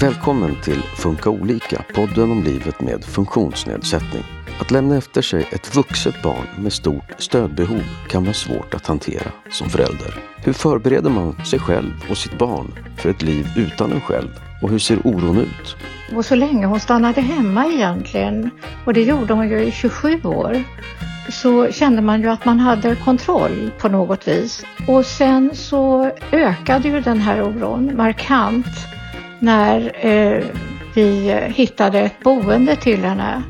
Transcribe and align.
Välkommen 0.00 0.56
till 0.62 0.82
Funka 0.96 1.30
olika, 1.30 1.84
podden 1.94 2.30
om 2.30 2.42
livet 2.42 2.80
med 2.80 3.04
funktionsnedsättning. 3.04 4.22
Att 4.60 4.70
lämna 4.70 4.96
efter 4.96 5.22
sig 5.22 5.48
ett 5.52 5.76
vuxet 5.76 6.22
barn 6.22 6.46
med 6.62 6.72
stort 6.72 7.14
stödbehov 7.18 7.82
kan 8.08 8.24
vara 8.24 8.34
svårt 8.34 8.74
att 8.74 8.86
hantera 8.86 9.32
som 9.50 9.70
förälder. 9.70 10.14
Hur 10.36 10.52
förbereder 10.52 11.10
man 11.10 11.44
sig 11.44 11.58
själv 11.58 11.92
och 12.10 12.16
sitt 12.16 12.38
barn 12.38 12.74
för 12.96 13.10
ett 13.10 13.22
liv 13.22 13.46
utan 13.56 13.92
en 13.92 14.00
själv? 14.00 14.28
Och 14.62 14.70
hur 14.70 14.78
ser 14.78 15.06
oron 15.06 15.38
ut? 15.38 15.76
Och 16.16 16.24
så 16.24 16.34
länge 16.34 16.66
hon 16.66 16.80
stannade 16.80 17.20
hemma 17.20 17.66
egentligen, 17.66 18.50
och 18.84 18.94
det 18.94 19.02
gjorde 19.02 19.34
hon 19.34 19.48
ju 19.48 19.60
i 19.64 19.72
27 19.72 20.20
år, 20.24 20.64
så 21.28 21.72
kände 21.72 22.02
man 22.02 22.22
ju 22.22 22.28
att 22.28 22.44
man 22.44 22.58
hade 22.58 22.96
kontroll 22.96 23.70
på 23.78 23.88
något 23.88 24.28
vis. 24.28 24.64
Och 24.88 25.06
sen 25.06 25.50
så 25.54 26.10
ökade 26.32 26.88
ju 26.88 27.00
den 27.00 27.18
här 27.20 27.42
oron 27.42 27.96
markant 27.96 28.66
när 29.40 30.06
eh, 30.06 30.44
vi 30.94 31.30
hittade 31.54 32.00
ett 32.00 32.20
boende 32.22 32.76
till 32.76 33.04
henne. 33.04 33.42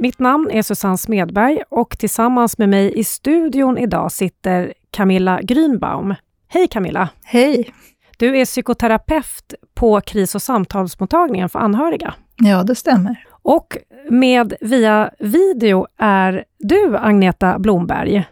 Mitt 0.00 0.18
namn 0.18 0.50
är 0.50 0.62
Susanne 0.62 0.98
Smedberg 0.98 1.62
och 1.68 1.98
tillsammans 1.98 2.58
med 2.58 2.68
mig 2.68 2.98
i 2.98 3.04
studion 3.04 3.78
idag 3.78 4.12
sitter 4.12 4.74
Camilla 4.90 5.40
Grünbaum. 5.40 6.14
Hej 6.48 6.68
Camilla! 6.68 7.08
Hej! 7.24 7.74
Du 8.18 8.38
är 8.38 8.44
psykoterapeut 8.44 9.54
på 9.74 10.00
kris 10.00 10.34
och 10.34 10.42
samtalsmottagningen 10.42 11.48
för 11.48 11.58
anhöriga. 11.58 12.14
Ja, 12.36 12.62
det 12.62 12.74
stämmer. 12.74 13.24
Och 13.42 13.76
med 14.10 14.54
via 14.60 15.10
video 15.18 15.86
är 15.98 16.44
du 16.58 16.96
Agneta 16.96 17.58
Blomberg. 17.58 18.24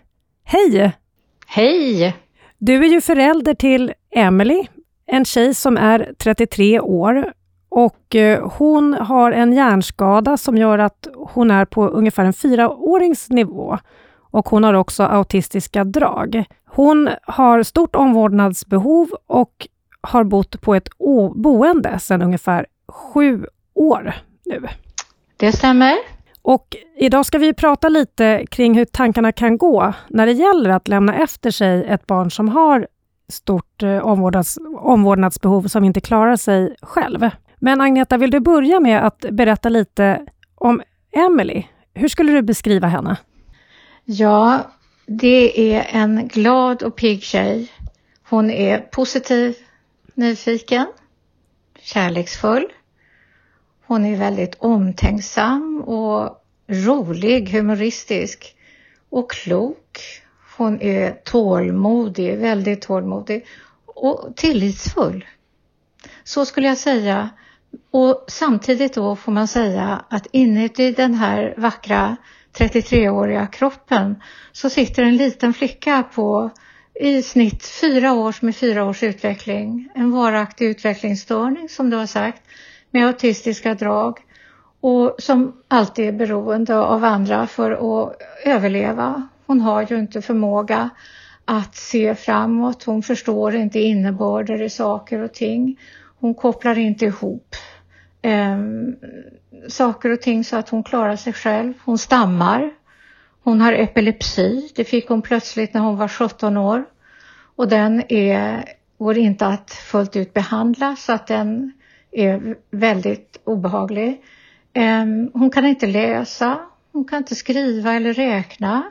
Hej! 0.45 0.93
Hej! 1.47 2.17
Du 2.59 2.85
är 2.85 2.89
ju 2.89 3.01
förälder 3.01 3.55
till 3.55 3.93
Emily, 4.11 4.67
en 5.07 5.25
tjej 5.25 5.55
som 5.55 5.77
är 5.77 6.13
33 6.19 6.81
år 6.81 7.33
och 7.69 8.15
eh, 8.15 8.51
hon 8.53 8.95
har 8.95 9.33
en 9.33 9.53
hjärnskada 9.53 10.37
som 10.37 10.57
gör 10.57 10.79
att 10.79 11.09
hon 11.15 11.51
är 11.51 11.65
på 11.65 11.89
ungefär 11.89 12.25
en 12.25 12.33
fyraårings 12.33 13.31
nivå. 13.31 13.79
Och 14.31 14.49
hon 14.49 14.65
har 14.65 14.75
också 14.75 15.03
autistiska 15.03 15.85
drag. 15.85 16.45
Hon 16.65 17.11
har 17.23 17.63
stort 17.63 17.97
omvårdnadsbehov 17.97 19.09
och 19.27 19.69
har 20.01 20.25
bott 20.25 20.61
på 20.61 20.75
ett 20.75 20.89
boende 21.35 21.99
sedan 21.99 22.23
ungefär 22.23 22.67
sju 22.89 23.47
år 23.75 24.15
nu. 24.45 24.67
Det 25.37 25.53
stämmer. 25.53 26.16
Och 26.47 26.77
idag 26.97 27.27
ska 27.27 27.39
vi 27.39 27.53
prata 27.53 27.89
lite 27.89 28.47
kring 28.51 28.75
hur 28.75 28.85
tankarna 28.85 29.33
kan 29.33 29.59
gå 29.59 29.93
när 30.09 30.27
det 30.27 30.33
gäller 30.33 30.71
att 30.71 30.89
lämna 30.89 31.23
efter 31.23 31.51
sig 31.51 31.85
ett 31.85 32.07
barn 32.07 32.31
som 32.31 32.49
har 32.49 32.87
stort 33.29 33.83
eh, 33.83 33.99
omvårdnads, 33.99 34.59
omvårdnadsbehov 34.79 35.69
som 35.69 35.85
inte 35.85 36.01
klarar 36.01 36.37
sig 36.37 36.77
själv. 36.83 37.31
Men 37.59 37.81
Agneta, 37.81 38.17
vill 38.17 38.31
du 38.31 38.41
börja 38.41 38.81
med 38.81 39.07
att 39.07 39.25
berätta 39.31 39.69
lite 39.69 40.27
om 40.55 40.83
Emily? 41.13 41.65
Hur 41.95 42.09
skulle 42.09 42.33
du 42.33 42.43
beskriva 42.43 42.87
henne? 42.87 43.17
Ja, 44.05 44.61
det 45.07 45.75
är 45.75 45.87
en 45.93 46.29
glad 46.29 46.83
och 46.83 46.97
pigg 46.97 47.23
tjej. 47.23 47.73
Hon 48.29 48.51
är 48.51 48.79
positiv, 48.79 49.55
nyfiken, 50.15 50.87
kärleksfull. 51.81 52.67
Hon 53.87 54.05
är 54.05 54.17
väldigt 54.17 54.55
omtänksam 54.59 55.76
och 55.87 56.43
rolig, 56.67 57.49
humoristisk 57.49 58.57
och 59.11 59.31
klok. 59.31 60.01
Hon 60.57 60.83
är 60.83 61.13
tålmodig, 61.13 62.39
väldigt 62.39 62.83
tålmodig 62.83 63.47
och 63.87 64.33
tillitsfull. 64.37 65.25
Så 66.25 66.47
skulle 66.47 66.67
jag 66.69 66.79
säga. 66.79 67.31
Och 67.91 68.25
samtidigt 68.29 68.95
då 68.95 69.17
får 69.17 69.33
man 69.33 69.49
säga 69.49 70.05
att 70.11 70.27
inuti 70.33 70.93
den 70.93 71.15
här 71.15 71.55
vackra 71.57 72.17
33-åriga 72.59 73.47
kroppen 73.47 74.23
så 74.53 74.71
sitter 74.71 75.03
en 75.03 75.17
liten 75.17 75.55
flicka 75.55 76.03
på 76.15 76.51
i 77.01 77.23
snitt 77.23 77.67
fyra 77.67 78.13
års 78.13 78.43
med 78.43 78.57
fyra 78.57 78.85
års 78.85 79.03
utveckling. 79.03 79.89
En 79.95 80.11
varaktig 80.11 80.67
utvecklingsstörning 80.67 81.69
som 81.69 81.91
du 81.91 81.97
har 81.97 82.07
sagt 82.07 82.43
med 82.91 83.07
autistiska 83.07 83.75
drag 83.75 84.19
och 84.87 85.15
som 85.19 85.53
alltid 85.69 86.09
är 86.09 86.13
beroende 86.13 86.77
av 86.77 87.05
andra 87.05 87.47
för 87.47 87.71
att 87.71 88.17
överleva. 88.45 89.29
Hon 89.47 89.61
har 89.61 89.87
ju 89.91 89.99
inte 89.99 90.23
förmåga 90.23 90.91
att 91.45 91.77
se 91.77 92.15
framåt. 92.15 92.85
Hon 92.85 93.03
förstår 93.03 93.55
inte 93.55 93.81
innebörder 93.81 94.63
i 94.63 94.71
saker 94.71 95.23
och 95.23 95.33
ting. 95.33 95.81
Hon 96.21 96.35
kopplar 96.35 96.79
inte 96.79 97.05
ihop 97.05 97.55
eh, 98.23 98.59
saker 99.69 100.11
och 100.11 100.21
ting 100.21 100.45
så 100.45 100.57
att 100.57 100.69
hon 100.69 100.85
klarar 100.85 101.17
sig 101.17 101.33
själv. 101.33 101.73
Hon 101.85 101.99
stammar. 101.99 102.71
Hon 103.43 103.61
har 103.61 103.73
epilepsi. 103.73 104.73
Det 104.77 104.85
fick 104.85 105.09
hon 105.09 105.23
plötsligt 105.23 105.75
när 105.75 105.81
hon 105.81 105.97
var 105.97 106.09
17 106.09 106.57
år. 106.57 106.85
Och 107.57 107.69
den 107.69 108.03
är, 108.13 108.65
går 108.99 109.19
inte 109.19 109.47
att 109.47 109.71
fullt 109.71 110.17
ut 110.17 110.35
behandla 110.35 110.97
så 110.97 111.13
att 111.13 111.27
den 111.27 111.73
är 112.13 112.57
väldigt 112.71 113.41
obehaglig. 113.45 114.23
Eh, 114.77 115.05
hon 115.33 115.51
kan 115.51 115.67
inte 115.67 115.87
läsa. 115.87 116.59
Hon 116.93 117.05
kan 117.05 117.19
inte 117.19 117.35
skriva 117.35 117.93
eller 117.93 118.13
räkna. 118.13 118.83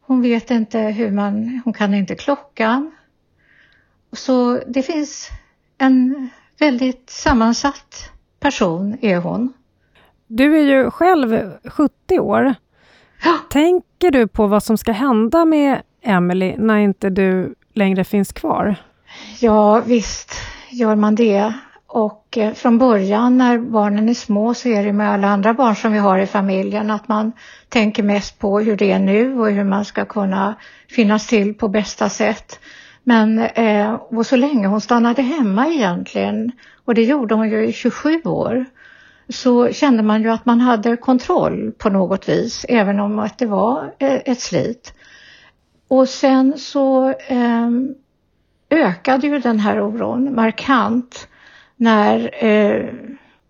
Hon 0.00 0.22
vet 0.22 0.50
inte 0.50 0.78
hur 0.78 1.10
man, 1.10 1.60
hon 1.64 1.74
kan 1.74 1.94
inte 1.94 2.14
klockan. 2.14 2.90
Så 4.12 4.60
det 4.66 4.82
finns 4.82 5.28
en 5.78 6.30
väldigt 6.58 7.10
sammansatt 7.10 8.10
person 8.40 8.98
är 9.00 9.16
hon. 9.16 9.52
Du 10.26 10.58
är 10.58 10.62
ju 10.62 10.90
själv 10.90 11.52
70 11.64 12.18
år. 12.18 12.54
Ja. 13.24 13.38
Tänker 13.50 14.10
du 14.10 14.28
på 14.28 14.46
vad 14.46 14.62
som 14.62 14.78
ska 14.78 14.92
hända 14.92 15.44
med 15.44 15.82
Emily 16.02 16.56
när 16.56 16.78
inte 16.78 17.10
du 17.10 17.54
längre 17.72 18.04
finns 18.04 18.32
kvar? 18.32 18.76
Ja, 19.40 19.80
visst 19.80 20.34
gör 20.70 20.94
man 20.94 21.14
det. 21.14 21.52
Och 21.86 22.27
från 22.54 22.78
början 22.78 23.38
när 23.38 23.58
barnen 23.58 24.08
är 24.08 24.14
små 24.14 24.54
så 24.54 24.68
är 24.68 24.84
det 24.84 24.92
med 24.92 25.10
alla 25.10 25.28
andra 25.28 25.54
barn 25.54 25.76
som 25.76 25.92
vi 25.92 25.98
har 25.98 26.18
i 26.18 26.26
familjen 26.26 26.90
att 26.90 27.08
man 27.08 27.32
tänker 27.68 28.02
mest 28.02 28.38
på 28.38 28.60
hur 28.60 28.76
det 28.76 28.92
är 28.92 28.98
nu 28.98 29.38
och 29.38 29.50
hur 29.50 29.64
man 29.64 29.84
ska 29.84 30.04
kunna 30.04 30.54
finnas 30.88 31.26
till 31.26 31.54
på 31.54 31.68
bästa 31.68 32.08
sätt. 32.08 32.58
Men 33.02 33.38
eh, 33.38 33.94
och 33.94 34.26
så 34.26 34.36
länge 34.36 34.66
hon 34.66 34.80
stannade 34.80 35.22
hemma 35.22 35.68
egentligen 35.68 36.52
och 36.84 36.94
det 36.94 37.04
gjorde 37.04 37.34
hon 37.34 37.50
ju 37.50 37.66
i 37.66 37.72
27 37.72 38.22
år 38.24 38.64
så 39.28 39.72
kände 39.72 40.02
man 40.02 40.22
ju 40.22 40.28
att 40.28 40.46
man 40.46 40.60
hade 40.60 40.96
kontroll 40.96 41.72
på 41.78 41.90
något 41.90 42.28
vis 42.28 42.66
även 42.68 43.00
om 43.00 43.18
att 43.18 43.38
det 43.38 43.46
var 43.46 43.94
eh, 43.98 44.20
ett 44.24 44.40
slit. 44.40 44.94
Och 45.88 46.08
sen 46.08 46.58
så 46.58 47.10
eh, 47.10 47.70
ökade 48.70 49.26
ju 49.26 49.38
den 49.38 49.58
här 49.58 49.80
oron 49.82 50.34
markant 50.34 51.28
när 51.78 52.44
eh, 52.44 52.86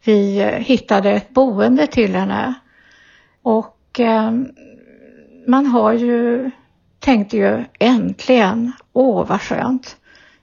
vi 0.04 0.44
hittade 0.58 1.10
ett 1.10 1.30
boende 1.30 1.86
till 1.86 2.14
henne. 2.14 2.54
Och 3.42 4.00
eh, 4.00 4.32
man 5.46 5.66
har 5.66 5.92
ju, 5.92 6.50
tänkte 6.98 7.36
ju 7.36 7.64
äntligen, 7.78 8.72
åh 8.92 9.26
vad 9.26 9.40
skönt. 9.40 9.96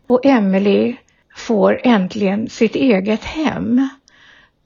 Och 0.07 0.25
Emily 0.25 0.95
får 1.35 1.79
äntligen 1.83 2.49
sitt 2.49 2.75
eget 2.75 3.23
hem. 3.23 3.89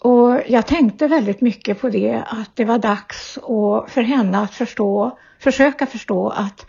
Och 0.02 0.42
jag 0.48 0.66
tänkte 0.66 1.08
väldigt 1.08 1.42
mycket 1.42 1.82
på 1.82 1.90
det, 1.90 2.24
att 2.28 2.56
det 2.56 2.66
var 2.66 2.78
dags 2.78 3.38
och 3.38 3.90
för 3.90 4.02
henne 4.02 4.40
att 4.40 4.54
förstå, 4.54 5.18
försöka 5.40 5.86
förstå 5.86 6.30
att, 6.30 6.66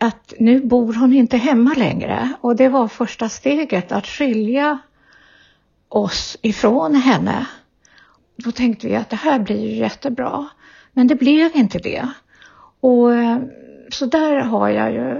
att 0.00 0.34
nu 0.38 0.60
bor 0.60 0.94
hon 0.94 1.12
inte 1.12 1.36
hemma 1.36 1.74
längre. 1.76 2.32
Och 2.40 2.56
det 2.56 2.68
var 2.68 2.88
första 2.88 3.28
steget, 3.28 3.92
att 3.92 4.06
skilja 4.06 4.78
oss 5.88 6.36
ifrån 6.42 6.94
henne. 6.94 7.46
Då 8.36 8.52
tänkte 8.52 8.86
vi 8.86 8.96
att 8.96 9.10
det 9.10 9.16
här 9.16 9.38
blir 9.38 9.60
ju 9.60 9.76
jättebra. 9.76 10.48
Men 10.92 11.06
det 11.06 11.14
blev 11.14 11.50
inte 11.56 11.78
det. 11.78 12.08
Och 12.80 13.14
eh, 13.14 13.38
så 13.90 14.06
där 14.06 14.36
har 14.36 14.68
jag 14.68 14.92
ju 14.92 15.10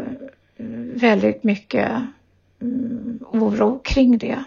eh, 0.56 1.00
väldigt 1.00 1.44
mycket 1.44 1.90
mm, 2.60 3.18
oro 3.32 3.80
kring 3.84 4.18
det. 4.18 4.44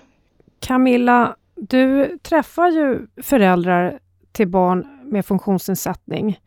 Camilla, 0.60 1.36
du 1.56 2.18
träffar 2.22 2.68
ju 2.68 3.08
föräldrar 3.24 4.00
till 4.32 4.48
barn 4.48 4.88
med 5.04 5.26
funktionsnedsättning. 5.26 6.40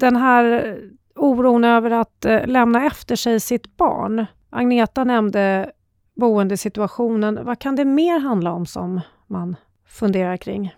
Den 0.00 0.16
här 0.16 0.76
oron 1.16 1.64
över 1.64 1.90
att 1.90 2.24
eh, 2.24 2.46
lämna 2.46 2.86
efter 2.86 3.16
sig 3.16 3.40
sitt 3.40 3.76
barn. 3.76 4.26
Agneta 4.50 5.04
nämnde 5.04 5.70
boendesituationen. 6.20 7.44
Vad 7.44 7.58
kan 7.58 7.76
det 7.76 7.84
mer 7.84 8.20
handla 8.20 8.52
om 8.52 8.66
som 8.66 9.00
man 9.26 9.56
funderar 9.88 10.36
kring? 10.36 10.74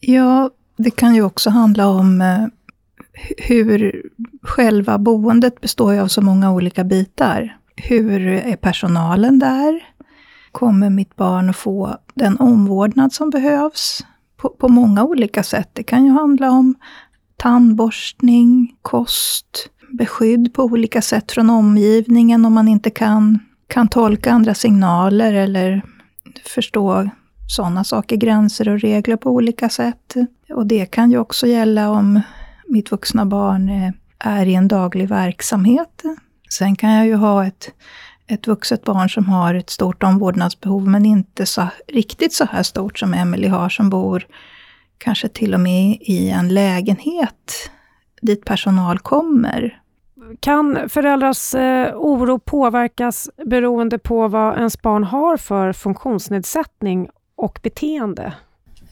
Ja, 0.00 0.50
det 0.76 0.90
kan 0.90 1.14
ju 1.14 1.22
också 1.22 1.50
handla 1.50 1.88
om 1.88 2.20
eh, 2.20 2.46
hur 3.38 4.02
själva 4.42 4.98
boendet 4.98 5.60
består 5.60 5.98
av 5.98 6.08
så 6.08 6.22
många 6.22 6.52
olika 6.52 6.84
bitar. 6.84 7.58
Hur 7.76 8.26
är 8.26 8.56
personalen 8.56 9.38
där? 9.38 9.94
kommer 10.54 10.90
mitt 10.90 11.16
barn 11.16 11.50
att 11.50 11.56
få 11.56 11.96
den 12.14 12.38
omvårdnad 12.38 13.12
som 13.12 13.30
behövs 13.30 14.06
på, 14.36 14.48
på 14.48 14.68
många 14.68 15.04
olika 15.04 15.42
sätt. 15.42 15.70
Det 15.72 15.82
kan 15.82 16.04
ju 16.04 16.10
handla 16.10 16.50
om 16.50 16.74
tandborstning, 17.36 18.76
kost, 18.82 19.68
beskydd 19.98 20.54
på 20.54 20.62
olika 20.62 21.02
sätt 21.02 21.32
från 21.32 21.50
omgivningen 21.50 22.44
om 22.44 22.52
man 22.52 22.68
inte 22.68 22.90
kan, 22.90 23.38
kan 23.66 23.88
tolka 23.88 24.32
andra 24.32 24.54
signaler 24.54 25.32
eller 25.32 25.82
förstå 26.46 27.10
sådana 27.46 27.84
saker, 27.84 28.16
gränser 28.16 28.68
och 28.68 28.80
regler 28.80 29.16
på 29.16 29.30
olika 29.30 29.68
sätt. 29.68 30.14
Och 30.50 30.66
det 30.66 30.86
kan 30.86 31.10
ju 31.10 31.18
också 31.18 31.46
gälla 31.46 31.90
om 31.90 32.20
mitt 32.68 32.92
vuxna 32.92 33.26
barn 33.26 33.68
eh, 33.68 33.92
är 34.18 34.46
i 34.46 34.54
en 34.54 34.68
daglig 34.68 35.08
verksamhet. 35.08 36.02
Sen 36.50 36.76
kan 36.76 36.90
jag 36.92 37.06
ju 37.06 37.14
ha 37.14 37.46
ett, 37.46 37.70
ett 38.26 38.46
vuxet 38.46 38.84
barn 38.84 39.10
som 39.10 39.28
har 39.28 39.54
ett 39.54 39.70
stort 39.70 40.02
omvårdnadsbehov, 40.02 40.88
men 40.88 41.06
inte 41.06 41.46
så, 41.46 41.68
riktigt 41.88 42.32
så 42.32 42.44
här 42.44 42.62
stort 42.62 42.98
som 42.98 43.14
Emelie 43.14 43.50
har, 43.50 43.68
som 43.68 43.90
bor 43.90 44.26
kanske 44.98 45.28
till 45.28 45.54
och 45.54 45.60
med 45.60 45.98
i 46.00 46.30
en 46.30 46.48
lägenhet 46.48 47.70
dit 48.22 48.44
personal 48.44 48.98
kommer. 48.98 49.80
Kan 50.40 50.88
föräldrars 50.88 51.54
eh, 51.54 51.94
oro 51.96 52.38
påverkas 52.38 53.30
beroende 53.46 53.98
på 53.98 54.28
vad 54.28 54.56
ens 54.56 54.82
barn 54.82 55.04
har 55.04 55.36
för 55.36 55.72
funktionsnedsättning 55.72 57.08
och 57.36 57.58
beteende? 57.62 58.32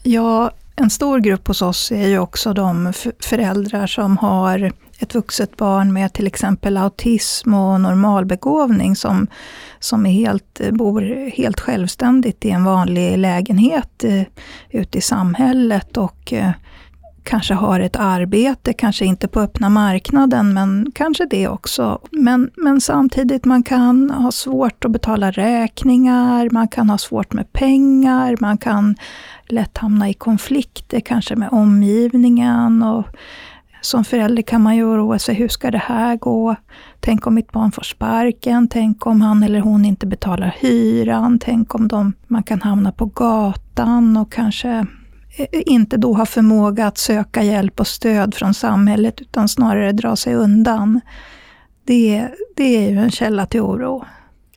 Ja, 0.03 0.51
en 0.75 0.89
stor 0.89 1.19
grupp 1.19 1.47
hos 1.47 1.61
oss 1.61 1.91
är 1.91 2.07
ju 2.07 2.19
också 2.19 2.53
de 2.53 2.93
föräldrar 3.19 3.87
som 3.87 4.17
har 4.17 4.71
ett 4.99 5.15
vuxet 5.15 5.57
barn 5.57 5.93
med 5.93 6.13
till 6.13 6.27
exempel 6.27 6.77
autism 6.77 7.53
och 7.53 7.81
normalbegåvning 7.81 8.95
som, 8.95 9.27
som 9.79 10.05
är 10.05 10.11
helt, 10.11 10.61
bor 10.71 11.29
helt 11.29 11.59
självständigt 11.59 12.45
i 12.45 12.49
en 12.49 12.63
vanlig 12.63 13.17
lägenhet 13.17 14.03
eh, 14.03 14.23
ute 14.69 14.97
i 14.97 15.01
samhället 15.01 15.97
och 15.97 16.33
eh, 16.33 16.51
kanske 17.23 17.53
har 17.53 17.79
ett 17.79 17.95
arbete, 17.95 18.73
kanske 18.73 19.05
inte 19.05 19.27
på 19.27 19.39
öppna 19.39 19.69
marknaden, 19.69 20.53
men 20.53 20.91
kanske 20.95 21.25
det 21.25 21.47
också. 21.47 21.99
Men, 22.11 22.51
men 22.55 22.81
samtidigt, 22.81 23.45
man 23.45 23.63
kan 23.63 24.11
ha 24.11 24.31
svårt 24.31 24.85
att 24.85 24.91
betala 24.91 25.31
räkningar, 25.31 26.49
man 26.51 26.67
kan 26.67 26.89
ha 26.89 26.97
svårt 26.97 27.33
med 27.33 27.53
pengar, 27.53 28.37
man 28.39 28.57
kan 28.57 28.95
lätt 29.47 29.77
hamna 29.77 30.09
i 30.09 30.13
konflikter 30.13 30.99
kanske 30.99 31.35
med 31.35 31.49
omgivningen. 31.51 32.83
Och 32.83 33.05
som 33.81 34.03
förälder 34.03 34.41
kan 34.41 34.61
man 34.61 34.75
ju 34.75 34.83
oroa 34.83 35.19
sig, 35.19 35.35
hur 35.35 35.47
ska 35.47 35.71
det 35.71 35.77
här 35.77 36.15
gå? 36.15 36.55
Tänk 36.99 37.27
om 37.27 37.33
mitt 37.33 37.51
barn 37.51 37.71
får 37.71 37.83
sparken? 37.83 38.67
Tänk 38.67 39.05
om 39.05 39.21
han 39.21 39.43
eller 39.43 39.59
hon 39.59 39.85
inte 39.85 40.07
betalar 40.07 40.55
hyran? 40.59 41.39
Tänk 41.39 41.75
om 41.75 41.87
de, 41.87 42.13
man 42.27 42.43
kan 42.43 42.61
hamna 42.61 42.91
på 42.91 43.05
gatan 43.05 44.17
och 44.17 44.31
kanske 44.31 44.85
inte 45.51 45.97
då 45.97 46.13
har 46.13 46.25
förmåga 46.25 46.87
att 46.87 46.97
söka 46.97 47.43
hjälp 47.43 47.79
och 47.79 47.87
stöd 47.87 48.35
från 48.35 48.53
samhället, 48.53 49.21
utan 49.21 49.49
snarare 49.49 49.91
dra 49.91 50.15
sig 50.15 50.35
undan. 50.35 51.01
Det, 51.85 52.27
det 52.55 52.85
är 52.85 52.89
ju 52.89 52.97
en 52.97 53.11
källa 53.11 53.45
till 53.45 53.61
oro. 53.61 54.05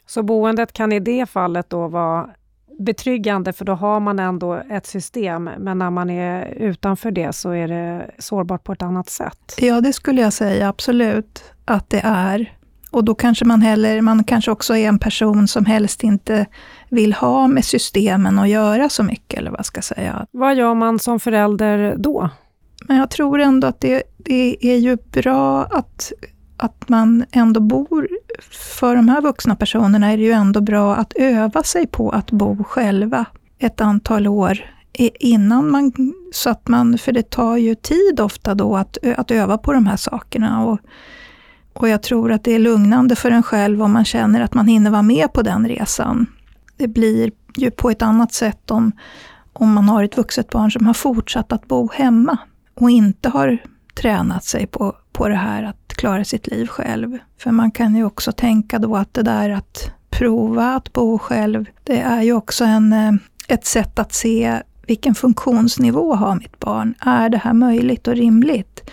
Så 0.06 0.23
boendet 0.23 0.73
kan 0.73 0.93
i 0.93 1.00
det 1.00 1.26
fallet 1.26 1.70
då 1.70 1.88
vara 1.88 2.31
betryggande, 2.78 3.52
för 3.52 3.64
då 3.64 3.73
har 3.73 4.00
man 4.00 4.19
ändå 4.19 4.55
ett 4.70 4.87
system, 4.87 5.50
men 5.58 5.78
när 5.78 5.90
man 5.90 6.11
är 6.11 6.46
utanför 6.46 7.11
det 7.11 7.32
så 7.32 7.50
är 7.50 7.69
det 7.69 8.11
sårbart 8.19 8.64
på 8.64 8.73
ett 8.73 8.82
annat 8.82 9.08
sätt? 9.08 9.55
Ja, 9.58 9.81
det 9.81 9.93
skulle 9.93 10.20
jag 10.20 10.32
säga 10.32 10.69
absolut 10.69 11.52
att 11.64 11.90
det 11.90 12.00
är. 12.05 12.56
Och 12.96 13.04
då 13.04 13.14
kanske 13.14 13.44
man 13.44 13.62
heller, 13.62 14.00
man 14.00 14.25
kanske 14.25 14.50
också 14.50 14.76
är 14.76 14.88
en 14.88 14.98
person 14.98 15.48
som 15.48 15.64
helst 15.64 16.04
inte 16.04 16.46
vill 16.88 17.12
ha 17.12 17.48
med 17.48 17.64
systemen 17.64 18.38
att 18.38 18.48
göra 18.48 18.88
så 18.88 19.02
mycket, 19.02 19.38
eller 19.38 19.50
vad 19.50 19.66
ska 19.66 19.78
jag 19.78 19.84
säga. 19.84 20.26
Vad 20.31 20.54
gör 20.54 20.75
man 20.75 20.98
som 20.98 21.20
förälder 21.20 21.94
då? 21.98 22.31
Men 22.88 22.96
jag 22.96 23.10
tror 23.10 23.40
ändå 23.40 23.66
att 23.66 23.81
det, 23.81 24.02
det 24.16 24.56
är 24.60 24.76
ju 24.76 24.96
bra 24.96 25.64
att, 25.64 26.12
att 26.56 26.88
man 26.88 27.25
ändå 27.32 27.60
bor... 27.60 28.08
För 28.81 28.96
de 28.96 29.08
här 29.08 29.20
vuxna 29.20 29.56
personerna 29.56 30.12
är 30.12 30.16
det 30.16 30.22
ju 30.22 30.32
ändå 30.32 30.60
bra 30.60 30.96
att 30.96 31.12
öva 31.12 31.62
sig 31.62 31.87
på 31.87 32.10
att 32.10 32.31
bo 32.31 32.64
själva 32.64 33.25
ett 33.58 33.81
antal 33.81 34.26
år 34.26 34.58
innan 35.20 35.70
man... 35.70 35.92
Så 36.32 36.50
att 36.50 36.69
man, 36.69 36.99
för 36.99 37.12
det 37.12 37.31
tar 37.31 37.56
ju 37.56 37.75
tid 37.75 38.20
ofta 38.20 38.54
då 38.54 38.76
att, 38.76 38.99
att 39.16 39.31
öva 39.31 39.58
på 39.58 39.72
de 39.72 39.87
här 39.87 39.96
sakerna. 39.96 40.64
Och, 40.64 40.78
och 41.76 41.88
jag 41.88 42.02
tror 42.02 42.32
att 42.32 42.44
det 42.44 42.55
är 42.55 42.58
lugnande 42.58 43.17
för 43.17 43.31
en 43.31 43.43
själv 43.43 43.82
om 43.82 43.93
man 43.93 44.05
känner 44.05 44.40
att 44.40 44.55
man 44.55 44.67
hinner 44.67 44.90
vara 44.90 45.02
med 45.02 45.32
på 45.32 45.43
den 45.43 45.69
resan. 45.69 46.26
Det 46.76 46.88
blir 46.88 47.31
ju 47.56 47.70
på 47.70 47.90
ett 47.90 48.02
annat 48.02 48.32
sätt 48.32 48.70
om, 48.70 48.93
om 49.52 49.73
man 49.73 49.88
har 49.88 50.05
ett 50.05 50.17
vuxet 50.17 50.50
barn 50.50 50.70
som 50.70 50.87
har 50.87 50.94
fortsatt 50.94 51.52
att 51.52 51.69
bo 51.69 51.90
hemma 51.93 52.38
och 52.75 52.90
inte 52.90 53.28
har 53.28 53.58
tränat 53.94 54.44
sig 54.44 54.67
på, 54.67 54.96
på 55.12 55.28
det 55.28 55.37
här 55.37 55.62
att 55.62 55.88
klara 55.88 56.25
sitt 56.25 56.46
liv 56.46 56.67
själv. 56.67 57.19
För 57.38 57.50
man 57.50 57.70
kan 57.70 57.96
ju 57.96 58.05
också 58.05 58.32
tänka 58.32 58.78
då 58.78 58.96
att 58.96 59.14
det 59.14 59.23
där 59.23 59.50
att 59.50 59.90
prova 60.11 60.75
att 60.75 60.93
bo 60.93 61.19
själv, 61.19 61.64
det 61.84 62.00
är 62.00 62.23
ju 62.23 62.32
också 62.32 62.64
en, 62.64 62.93
eh, 62.93 63.12
ett 63.49 63.67
sätt 63.67 63.99
att 63.99 64.12
se 64.12 64.62
vilken 64.87 65.14
funktionsnivå 65.14 66.14
har 66.14 66.34
mitt 66.34 66.58
barn? 66.58 66.94
Är 67.00 67.28
det 67.28 67.38
här 67.38 67.52
möjligt 67.52 68.08
och 68.08 68.14
rimligt? 68.14 68.90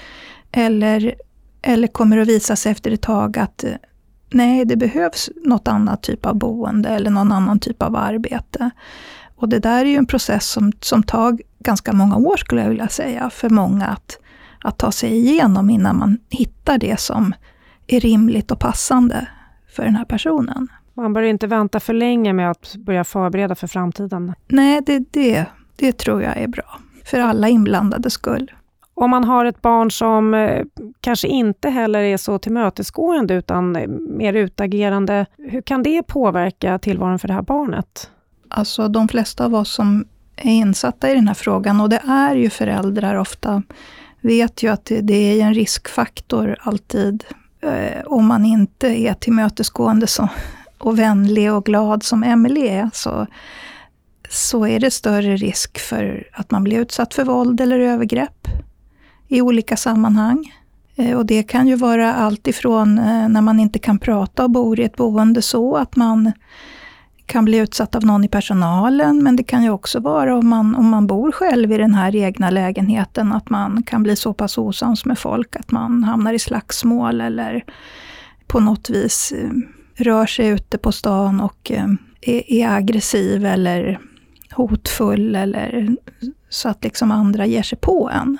Eller, 0.51 1.15
eller 1.63 1.87
kommer 1.87 2.15
det 2.15 2.21
att 2.21 2.27
visa 2.27 2.55
sig 2.55 2.71
efter 2.71 2.91
ett 2.91 3.01
tag 3.01 3.37
att 3.37 3.63
eh, 3.63 3.71
nej, 4.31 4.65
det 4.65 4.75
behövs 4.75 5.29
något 5.43 5.67
annat 5.67 6.03
typ 6.03 6.25
av 6.25 6.35
boende 6.35 6.89
eller 6.89 7.11
någon 7.11 7.31
annan 7.31 7.59
typ 7.59 7.83
av 7.83 7.95
arbete. 7.95 8.69
Och 9.35 9.49
det 9.49 9.59
där 9.59 9.85
är 9.85 9.89
ju 9.89 9.95
en 9.95 10.05
process 10.05 10.49
som, 10.49 10.71
som 10.79 11.03
tar 11.03 11.37
ganska 11.59 11.93
många 11.93 12.15
år, 12.15 12.37
skulle 12.37 12.61
jag 12.61 12.69
vilja 12.69 12.87
säga, 12.87 13.29
för 13.29 13.49
många 13.49 13.85
att, 13.85 14.19
att 14.63 14.77
ta 14.77 14.91
sig 14.91 15.11
igenom 15.11 15.69
innan 15.69 15.97
man 15.97 16.17
hittar 16.29 16.77
det 16.77 16.99
som 16.99 17.33
är 17.87 17.99
rimligt 17.99 18.51
och 18.51 18.59
passande 18.59 19.27
för 19.75 19.83
den 19.83 19.95
här 19.95 20.05
personen. 20.05 20.67
Man 20.93 21.13
bör 21.13 21.21
inte 21.21 21.47
vänta 21.47 21.79
för 21.79 21.93
länge 21.93 22.33
med 22.33 22.51
att 22.51 22.75
börja 22.75 23.03
förbereda 23.03 23.55
för 23.55 23.67
framtiden. 23.67 24.33
Nej, 24.47 24.81
det, 24.85 25.03
det, 25.11 25.45
det 25.75 25.97
tror 25.97 26.23
jag 26.23 26.37
är 26.37 26.47
bra. 26.47 26.79
För 27.05 27.19
alla 27.19 27.49
inblandade 27.49 28.09
skull. 28.09 28.51
Om 28.95 29.09
man 29.11 29.23
har 29.23 29.45
ett 29.45 29.61
barn 29.61 29.91
som 29.91 30.33
eh, 30.33 30.65
kanske 31.01 31.27
inte 31.27 31.69
heller 31.69 31.99
är 31.99 32.17
så 32.17 32.39
tillmötesgående 32.39 33.33
utan 33.33 33.75
eh, 33.75 33.87
mer 33.87 34.33
utagerande, 34.33 35.25
hur 35.37 35.61
kan 35.61 35.83
det 35.83 36.03
påverka 36.03 36.79
tillvaron 36.79 37.19
för 37.19 37.27
det 37.27 37.33
här 37.33 37.41
barnet? 37.41 38.09
Alltså 38.47 38.87
de 38.87 39.07
flesta 39.07 39.45
av 39.45 39.55
oss 39.55 39.73
som 39.73 40.05
är 40.35 40.51
insatta 40.51 41.11
i 41.11 41.15
den 41.15 41.27
här 41.27 41.35
frågan, 41.35 41.81
och 41.81 41.89
det 41.89 42.01
är 42.07 42.35
ju 42.35 42.49
föräldrar 42.49 43.15
ofta, 43.15 43.63
vet 44.21 44.63
ju 44.63 44.71
att 44.71 44.91
det 45.01 45.39
är 45.39 45.45
en 45.45 45.53
riskfaktor 45.53 46.55
alltid. 46.59 47.23
Eh, 47.61 48.03
om 48.05 48.25
man 48.25 48.45
inte 48.45 48.87
är 48.87 49.13
tillmötesgående 49.13 50.07
så, 50.07 50.29
och 50.77 50.99
vänlig 50.99 51.53
och 51.53 51.65
glad 51.65 52.03
som 52.03 52.23
Emelie 52.23 52.81
är, 52.81 52.89
så, 52.93 53.27
så 54.29 54.67
är 54.67 54.79
det 54.79 54.91
större 54.91 55.35
risk 55.35 55.79
för 55.79 56.27
att 56.33 56.51
man 56.51 56.63
blir 56.63 56.79
utsatt 56.79 57.13
för 57.13 57.23
våld 57.23 57.61
eller 57.61 57.79
övergrepp 57.79 58.47
i 59.33 59.41
olika 59.41 59.77
sammanhang. 59.77 60.53
Eh, 60.95 61.17
och 61.17 61.25
det 61.25 61.43
kan 61.43 61.67
ju 61.67 61.75
vara 61.75 62.13
allt 62.13 62.47
ifrån 62.47 62.97
eh, 62.97 63.29
när 63.29 63.41
man 63.41 63.59
inte 63.59 63.79
kan 63.79 63.99
prata 63.99 64.43
och 64.43 64.49
bor 64.49 64.79
i 64.79 64.83
ett 64.83 64.95
boende 64.95 65.41
så 65.41 65.75
att 65.75 65.95
man 65.95 66.31
kan 67.25 67.45
bli 67.45 67.57
utsatt 67.57 67.95
av 67.95 68.05
någon 68.05 68.23
i 68.23 68.27
personalen, 68.27 69.23
men 69.23 69.35
det 69.35 69.43
kan 69.43 69.63
ju 69.63 69.69
också 69.69 69.99
vara 69.99 70.37
om 70.37 70.47
man, 70.47 70.75
om 70.75 70.89
man 70.89 71.07
bor 71.07 71.31
själv 71.31 71.71
i 71.71 71.77
den 71.77 71.93
här 71.93 72.15
egna 72.15 72.49
lägenheten, 72.49 73.31
att 73.31 73.49
man 73.49 73.83
kan 73.83 74.03
bli 74.03 74.15
så 74.15 74.33
pass 74.33 74.57
osams 74.57 75.05
med 75.05 75.19
folk 75.19 75.55
att 75.55 75.71
man 75.71 76.03
hamnar 76.03 76.33
i 76.33 76.39
slagsmål 76.39 77.21
eller 77.21 77.63
på 78.47 78.59
något 78.59 78.89
vis 78.89 79.33
eh, 79.37 79.49
rör 79.95 80.25
sig 80.25 80.47
ute 80.47 80.77
på 80.77 80.91
stan 80.91 81.41
och 81.41 81.71
är, 82.21 82.51
är 82.51 82.69
aggressiv 82.69 83.45
eller 83.45 83.99
hotfull 84.51 85.35
eller 85.35 85.95
så 86.49 86.69
att 86.69 86.83
liksom 86.83 87.11
andra 87.11 87.45
ger 87.45 87.63
sig 87.63 87.77
på 87.77 88.09
en. 88.13 88.37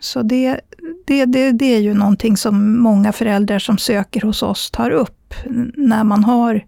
Så 0.00 0.22
det, 0.22 0.60
det, 1.06 1.24
det, 1.24 1.52
det 1.52 1.74
är 1.74 1.80
ju 1.80 1.94
någonting 1.94 2.36
som 2.36 2.78
många 2.78 3.12
föräldrar 3.12 3.58
som 3.58 3.78
söker 3.78 4.20
hos 4.20 4.42
oss 4.42 4.70
tar 4.70 4.90
upp 4.90 5.34
när 5.76 6.04
man 6.04 6.24
har 6.24 6.64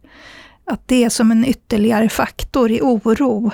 att 0.65 0.89
det 0.89 1.05
är 1.05 1.09
som 1.09 1.31
en 1.31 1.45
ytterligare 1.45 2.09
faktor 2.09 2.71
i 2.71 2.81
oro. 2.83 3.51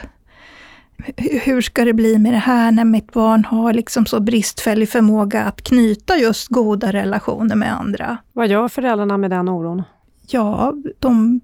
Hur 1.17 1.61
ska 1.61 1.85
det 1.85 1.93
bli 1.93 2.19
med 2.19 2.33
det 2.33 2.39
här 2.39 2.73
när 2.73 2.85
mitt 2.85 3.13
barn 3.13 3.45
har 3.45 3.73
liksom 3.73 4.07
så 4.07 4.21
bristfällig 4.21 4.89
förmåga 4.89 5.45
att 5.45 5.63
knyta 5.63 6.17
just 6.17 6.49
goda 6.49 6.93
relationer 6.93 7.57
med 7.57 7.81
andra? 7.81 8.19
Vad 8.33 8.49
gör 8.49 8.69
föräldrarna 8.69 9.17
med 9.17 9.31
den 9.31 9.49
oron? 9.49 9.83
Ja, 10.29 10.75
de, 10.99 11.41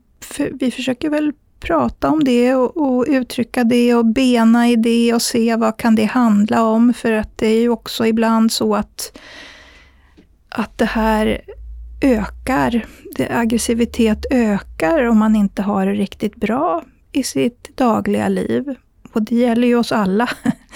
vi 0.52 0.70
försöker 0.70 1.10
väl 1.10 1.32
prata 1.60 2.10
om 2.10 2.24
det 2.24 2.54
och, 2.54 2.76
och, 2.76 3.04
uttrycka 3.08 3.64
det 3.64 3.94
och 3.94 4.06
bena 4.06 4.68
i 4.68 4.76
det 4.76 5.14
och 5.14 5.22
se 5.22 5.56
vad 5.56 5.76
kan 5.76 5.94
det 5.94 6.04
handla 6.04 6.62
om. 6.62 6.94
För 6.94 7.12
att 7.12 7.38
det 7.38 7.46
är 7.46 7.60
ju 7.60 7.68
också 7.68 8.06
ibland 8.06 8.52
så 8.52 8.74
att, 8.74 9.18
att 10.48 10.78
det 10.78 10.84
här 10.84 11.40
ökar. 12.00 12.86
Det, 13.16 13.28
aggressivitet 13.30 14.26
ökar 14.30 15.04
om 15.04 15.18
man 15.18 15.36
inte 15.36 15.62
har 15.62 15.86
det 15.86 15.92
riktigt 15.92 16.36
bra 16.36 16.84
i 17.12 17.22
sitt 17.22 17.76
dagliga 17.76 18.28
liv. 18.28 18.74
Och 19.12 19.22
det 19.22 19.36
gäller 19.36 19.68
ju 19.68 19.76
oss 19.76 19.92
alla. 19.92 20.28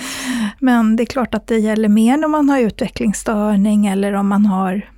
Men 0.59 0.97
det 0.97 1.03
är 1.03 1.07
klart 1.07 1.35
att 1.35 1.47
det 1.47 1.59
gäller 1.59 1.89
mer 1.89 2.17
när 2.17 2.29
man 2.29 2.49
har 2.49 2.59
utvecklingsstörning 2.59 3.87
eller 3.87 4.13
om 4.13 4.29
man 4.29 4.47
har 4.47 4.94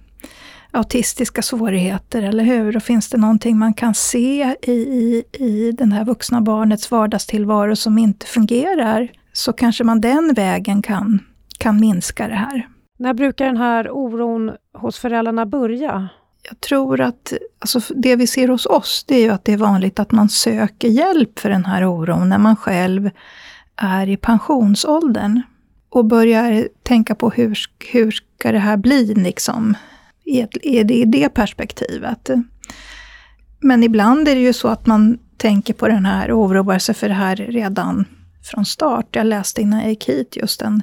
autistiska 0.76 1.42
svårigheter, 1.42 2.22
eller 2.22 2.44
hur? 2.44 2.76
Och 2.76 2.82
finns 2.82 3.08
det 3.08 3.16
någonting 3.18 3.58
man 3.58 3.74
kan 3.74 3.94
se 3.94 4.56
i, 4.62 4.72
i, 4.72 5.24
i 5.32 5.72
den 5.72 5.92
här 5.92 6.04
vuxna 6.04 6.40
barnets 6.40 6.90
vardagstillvaro 6.90 7.76
som 7.76 7.98
inte 7.98 8.26
fungerar, 8.26 9.08
så 9.32 9.52
kanske 9.52 9.84
man 9.84 10.00
den 10.00 10.34
vägen 10.34 10.82
kan, 10.82 11.18
kan 11.58 11.80
minska 11.80 12.28
det 12.28 12.34
här. 12.34 12.68
När 12.98 13.14
brukar 13.14 13.46
den 13.46 13.56
här 13.56 13.90
oron 13.90 14.52
hos 14.74 14.98
föräldrarna 14.98 15.46
börja? 15.46 16.08
Jag 16.42 16.60
tror 16.60 17.00
att 17.00 17.32
alltså 17.58 17.94
det 17.94 18.16
vi 18.16 18.26
ser 18.26 18.48
hos 18.48 18.66
oss, 18.66 19.04
det 19.08 19.14
är 19.14 19.20
ju 19.20 19.30
att 19.30 19.44
det 19.44 19.52
är 19.52 19.56
vanligt 19.56 19.98
att 19.98 20.12
man 20.12 20.28
söker 20.28 20.88
hjälp 20.88 21.38
för 21.38 21.50
den 21.50 21.64
här 21.64 21.84
oron 21.84 22.28
när 22.28 22.38
man 22.38 22.56
själv 22.56 23.10
är 23.76 24.08
i 24.08 24.16
pensionsåldern. 24.16 25.42
Och 25.88 26.04
börjar 26.04 26.68
tänka 26.82 27.14
på 27.14 27.30
hur, 27.30 27.58
hur 27.92 28.10
ska 28.10 28.52
det 28.52 28.58
här 28.58 28.76
bli 28.76 29.14
liksom, 29.14 29.74
i, 30.26 30.46
det, 30.82 30.94
i 30.94 31.04
det 31.04 31.28
perspektivet. 31.28 32.30
Men 33.60 33.82
ibland 33.82 34.28
är 34.28 34.34
det 34.34 34.40
ju 34.40 34.52
så 34.52 34.68
att 34.68 34.86
man 34.86 35.18
tänker 35.36 35.74
på 35.74 35.88
den 35.88 36.06
här 36.06 36.30
och 36.30 36.38
oroar 36.38 36.78
sig 36.78 36.94
för 36.94 37.08
det 37.08 37.14
här 37.14 37.36
redan 37.36 38.04
från 38.42 38.64
start. 38.64 39.16
Jag 39.16 39.26
läste 39.26 39.62
innan 39.62 39.80
jag 39.80 39.88
gick 39.88 40.08
hit 40.08 40.36
just 40.36 40.62
en 40.62 40.82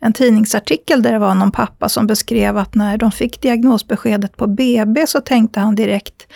en 0.00 0.12
tidningsartikel 0.12 1.02
där 1.02 1.12
det 1.12 1.18
var 1.18 1.34
någon 1.34 1.52
pappa 1.52 1.88
som 1.88 2.06
beskrev 2.06 2.56
att 2.56 2.74
när 2.74 2.98
de 2.98 3.12
fick 3.12 3.40
diagnosbeskedet 3.40 4.36
på 4.36 4.46
BB 4.46 5.06
så 5.06 5.20
tänkte 5.20 5.60
han 5.60 5.74
direkt 5.74 6.26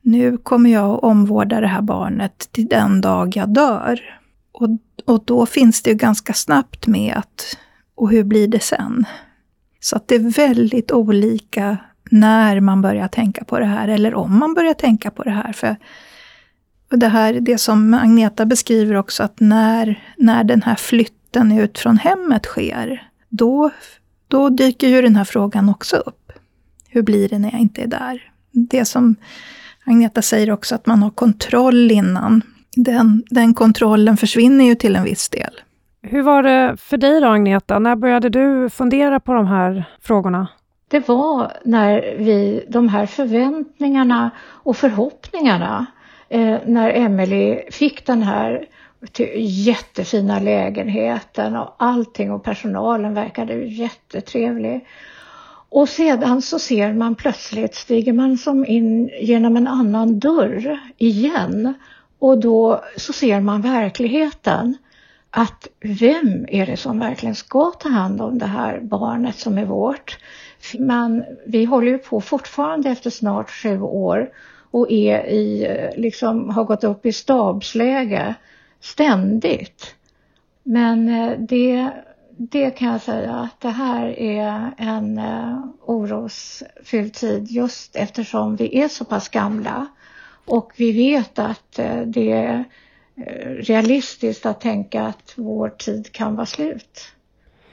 nu 0.00 0.36
kommer 0.36 0.70
jag 0.70 0.90
att 0.90 1.02
omvårda 1.02 1.60
det 1.60 1.66
här 1.66 1.82
barnet 1.82 2.48
till 2.52 2.68
den 2.68 3.00
dag 3.00 3.36
jag 3.36 3.48
dör. 3.48 4.00
Och, 4.52 4.68
och 5.04 5.24
då 5.24 5.46
finns 5.46 5.82
det 5.82 5.90
ju 5.90 5.96
ganska 5.96 6.32
snabbt 6.32 6.86
med 6.86 7.14
att, 7.16 7.56
och 7.94 8.10
hur 8.10 8.24
blir 8.24 8.48
det 8.48 8.62
sen? 8.62 9.04
Så 9.80 9.96
att 9.96 10.08
det 10.08 10.14
är 10.14 10.30
väldigt 10.30 10.92
olika 10.92 11.76
när 12.10 12.60
man 12.60 12.82
börjar 12.82 13.08
tänka 13.08 13.44
på 13.44 13.58
det 13.58 13.64
här, 13.64 13.88
eller 13.88 14.14
om 14.14 14.38
man 14.38 14.54
börjar 14.54 14.74
tänka 14.74 15.10
på 15.10 15.22
det 15.22 15.30
här. 15.30 15.52
För 15.52 15.76
det 16.90 17.08
här, 17.08 17.32
det 17.32 17.58
som 17.58 17.94
Agneta 17.94 18.46
beskriver 18.46 18.94
också, 18.94 19.22
att 19.22 19.40
när, 19.40 20.02
när 20.16 20.44
den 20.44 20.62
här 20.62 20.74
flytten 20.74 21.52
ut 21.52 21.78
från 21.78 21.98
hemmet 21.98 22.44
sker, 22.44 23.08
då, 23.28 23.70
då 24.28 24.48
dyker 24.48 24.88
ju 24.88 25.02
den 25.02 25.16
här 25.16 25.24
frågan 25.24 25.68
också 25.68 25.96
upp. 25.96 26.32
Hur 26.88 27.02
blir 27.02 27.28
det 27.28 27.38
när 27.38 27.50
jag 27.52 27.60
inte 27.60 27.82
är 27.82 27.86
där? 27.86 28.30
Det 28.50 28.84
som 28.84 29.16
Agneta 29.84 30.22
säger 30.22 30.50
också, 30.50 30.74
att 30.74 30.86
man 30.86 31.02
har 31.02 31.10
kontroll 31.10 31.90
innan. 31.90 32.42
Den, 32.76 33.24
den 33.30 33.54
kontrollen 33.54 34.16
försvinner 34.16 34.64
ju 34.64 34.74
till 34.74 34.96
en 34.96 35.04
viss 35.04 35.28
del. 35.28 35.60
Hur 36.02 36.22
var 36.22 36.42
det 36.42 36.76
för 36.76 36.96
dig 36.96 37.20
då, 37.20 37.26
Agneta? 37.26 37.78
När 37.78 37.96
började 37.96 38.28
du 38.28 38.70
fundera 38.70 39.20
på 39.20 39.32
de 39.32 39.46
här 39.46 39.84
frågorna? 40.00 40.48
Det 40.88 41.08
var 41.08 41.52
när 41.64 42.16
vi, 42.18 42.64
de 42.68 42.88
här 42.88 43.06
förväntningarna 43.06 44.30
och 44.40 44.76
förhoppningarna, 44.76 45.86
eh, 46.28 46.58
när 46.66 46.90
Emelie 46.90 47.70
fick 47.70 48.06
den 48.06 48.22
här 48.22 48.66
jättefina 49.36 50.38
lägenheten 50.38 51.56
och 51.56 51.74
allting 51.78 52.32
och 52.32 52.44
personalen 52.44 53.14
verkade 53.14 53.54
jättetrevlig. 53.54 54.86
Och 55.70 55.88
sedan 55.88 56.42
så 56.42 56.58
ser 56.58 56.92
man 56.92 57.14
plötsligt, 57.14 57.74
stiger 57.74 58.12
man 58.12 58.38
som 58.38 58.66
in 58.66 59.10
genom 59.20 59.56
en 59.56 59.66
annan 59.66 60.18
dörr 60.18 60.78
igen 60.96 61.74
och 62.18 62.40
då 62.40 62.84
så 62.96 63.12
ser 63.12 63.40
man 63.40 63.60
verkligheten. 63.60 64.76
Att 65.30 65.68
vem 65.80 66.46
är 66.48 66.66
det 66.66 66.76
som 66.76 66.98
verkligen 66.98 67.34
ska 67.34 67.70
ta 67.70 67.88
hand 67.88 68.20
om 68.20 68.38
det 68.38 68.46
här 68.46 68.80
barnet 68.80 69.38
som 69.38 69.58
är 69.58 69.64
vårt? 69.64 70.18
Men 70.78 71.24
vi 71.46 71.64
håller 71.64 71.88
ju 71.88 71.98
på 71.98 72.20
fortfarande 72.20 72.90
efter 72.90 73.10
snart 73.10 73.50
sju 73.50 73.80
år 73.80 74.30
och 74.70 74.90
är 74.90 75.26
i, 75.26 75.68
liksom 75.96 76.50
har 76.50 76.64
gått 76.64 76.84
upp 76.84 77.06
i 77.06 77.12
stabsläge 77.12 78.34
ständigt. 78.80 79.94
Men 80.62 81.08
eh, 81.08 81.38
det, 81.38 81.90
det 82.36 82.70
kan 82.70 82.88
jag 82.88 83.00
säga 83.00 83.34
att 83.34 83.60
det 83.60 83.68
här 83.70 84.18
är 84.18 84.74
en 84.78 85.18
eh, 85.18 85.64
orosfylld 85.84 87.14
tid 87.14 87.50
just 87.50 87.96
eftersom 87.96 88.56
vi 88.56 88.80
är 88.80 88.88
så 88.88 89.04
pass 89.04 89.28
gamla 89.28 89.86
och 90.44 90.72
vi 90.76 90.92
vet 90.92 91.38
att 91.38 91.78
eh, 91.78 92.00
det 92.00 92.32
är 92.32 92.64
realistiskt 93.60 94.46
att 94.46 94.60
tänka 94.60 95.02
att 95.02 95.32
vår 95.36 95.68
tid 95.68 96.12
kan 96.12 96.36
vara 96.36 96.46
slut 96.46 97.00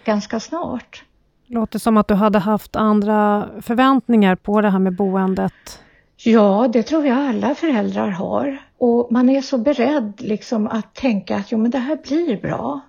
ganska 0.06 0.40
snart. 0.40 1.04
Låter 1.48 1.80
som 1.80 1.98
att 1.98 2.08
du 2.08 2.14
hade 2.14 2.40
haft 2.40 2.76
andra 2.76 3.50
förväntningar 3.62 4.36
på 4.36 4.62
det 4.62 4.70
här 4.70 4.80
med 4.80 4.96
boendet. 4.96 5.80
Ja, 6.18 6.70
det 6.74 6.84
tror 6.84 7.06
jag 7.06 7.18
alla 7.18 7.56
föräldrar 7.56 8.10
har. 8.10 8.58
Och 8.78 9.12
man 9.12 9.30
är 9.30 9.42
så 9.42 9.58
beredd 9.58 10.14
liksom 10.18 10.68
att 10.68 10.96
tänka 10.96 11.36
att 11.36 11.52
jo, 11.52 11.58
men 11.58 11.72
det 11.72 11.78
här 11.78 11.98
blir 12.04 12.42
bra. 12.42 12.80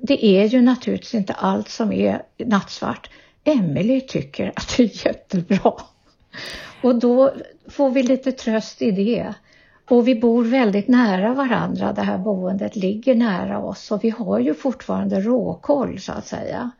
Det 0.00 0.24
är 0.26 0.44
ju 0.44 0.62
naturligtvis 0.62 1.14
inte 1.14 1.32
allt 1.32 1.68
som 1.68 1.92
är 1.92 2.22
nattsvart. 2.36 3.10
Emelie 3.44 4.00
tycker 4.00 4.52
att 4.56 4.76
det 4.76 4.82
är 4.82 5.06
jättebra. 5.06 5.72
Och 6.82 6.94
då 6.94 7.32
får 7.68 7.90
vi 7.90 8.02
lite 8.02 8.32
tröst 8.32 8.82
i 8.82 8.90
det. 8.90 9.34
Och 9.90 10.08
vi 10.08 10.14
bor 10.14 10.44
väldigt 10.44 10.88
nära 10.88 11.34
varandra, 11.34 11.92
det 11.92 12.02
här 12.02 12.18
boendet 12.18 12.76
ligger 12.76 13.14
nära 13.14 13.58
oss 13.58 13.90
och 13.90 14.04
vi 14.04 14.10
har 14.10 14.38
ju 14.38 14.54
fortfarande 14.54 15.20
råkoll 15.20 16.00
så 16.00 16.12
att 16.12 16.26
säga. 16.26 16.70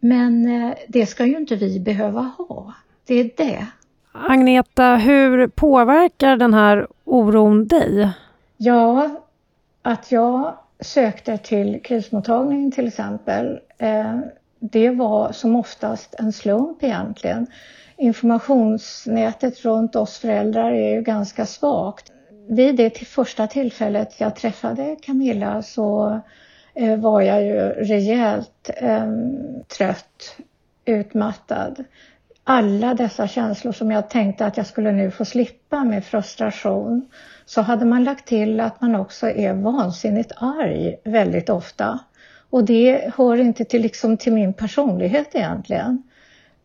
Men 0.00 0.62
eh, 0.62 0.74
det 0.88 1.06
ska 1.06 1.26
ju 1.26 1.36
inte 1.36 1.56
vi 1.56 1.80
behöva 1.80 2.20
ha. 2.38 2.74
Det 3.06 3.14
är 3.14 3.30
det. 3.36 3.66
Agneta, 4.12 4.96
hur 4.96 5.48
påverkar 5.48 6.36
den 6.36 6.54
här 6.54 6.86
oron 7.04 7.66
dig? 7.66 8.10
Ja, 8.56 9.10
att 9.82 10.12
jag 10.12 10.54
sökte 10.80 11.38
till 11.38 11.80
krismottagningen 11.84 12.72
till 12.72 12.86
exempel, 12.86 13.60
eh, 13.78 14.18
det 14.60 14.90
var 14.90 15.32
som 15.32 15.56
oftast 15.56 16.14
en 16.18 16.32
slump 16.32 16.82
egentligen. 16.82 17.46
Informationsnätet 17.96 19.64
runt 19.64 19.96
oss 19.96 20.18
föräldrar 20.18 20.72
är 20.72 20.94
ju 20.94 21.02
ganska 21.02 21.46
svagt. 21.46 22.12
Vid 22.48 22.76
det 22.76 22.98
första 22.98 23.46
tillfället 23.46 24.20
jag 24.20 24.36
träffade 24.36 24.96
Camilla 25.02 25.62
så 25.62 26.20
Eh, 26.76 26.96
var 26.96 27.20
jag 27.20 27.42
ju 27.42 27.58
rejält 27.68 28.70
eh, 28.76 29.06
trött, 29.78 30.36
utmattad 30.84 31.84
alla 32.48 32.94
dessa 32.94 33.28
känslor 33.28 33.72
som 33.72 33.90
jag 33.90 34.10
tänkte 34.10 34.46
att 34.46 34.56
jag 34.56 34.66
skulle 34.66 34.92
nu 34.92 35.10
få 35.10 35.24
slippa 35.24 35.84
med 35.84 36.04
frustration 36.04 37.08
så 37.46 37.62
hade 37.62 37.84
man 37.84 38.04
lagt 38.04 38.26
till 38.26 38.60
att 38.60 38.80
man 38.80 38.94
också 38.94 39.30
är 39.30 39.52
vansinnigt 39.52 40.32
arg 40.36 40.96
väldigt 41.04 41.48
ofta. 41.48 41.98
Och 42.50 42.64
det 42.64 43.10
hör 43.16 43.40
inte 43.40 43.64
till, 43.64 43.82
liksom, 43.82 44.16
till 44.16 44.32
min 44.32 44.52
personlighet 44.52 45.34
egentligen. 45.34 46.02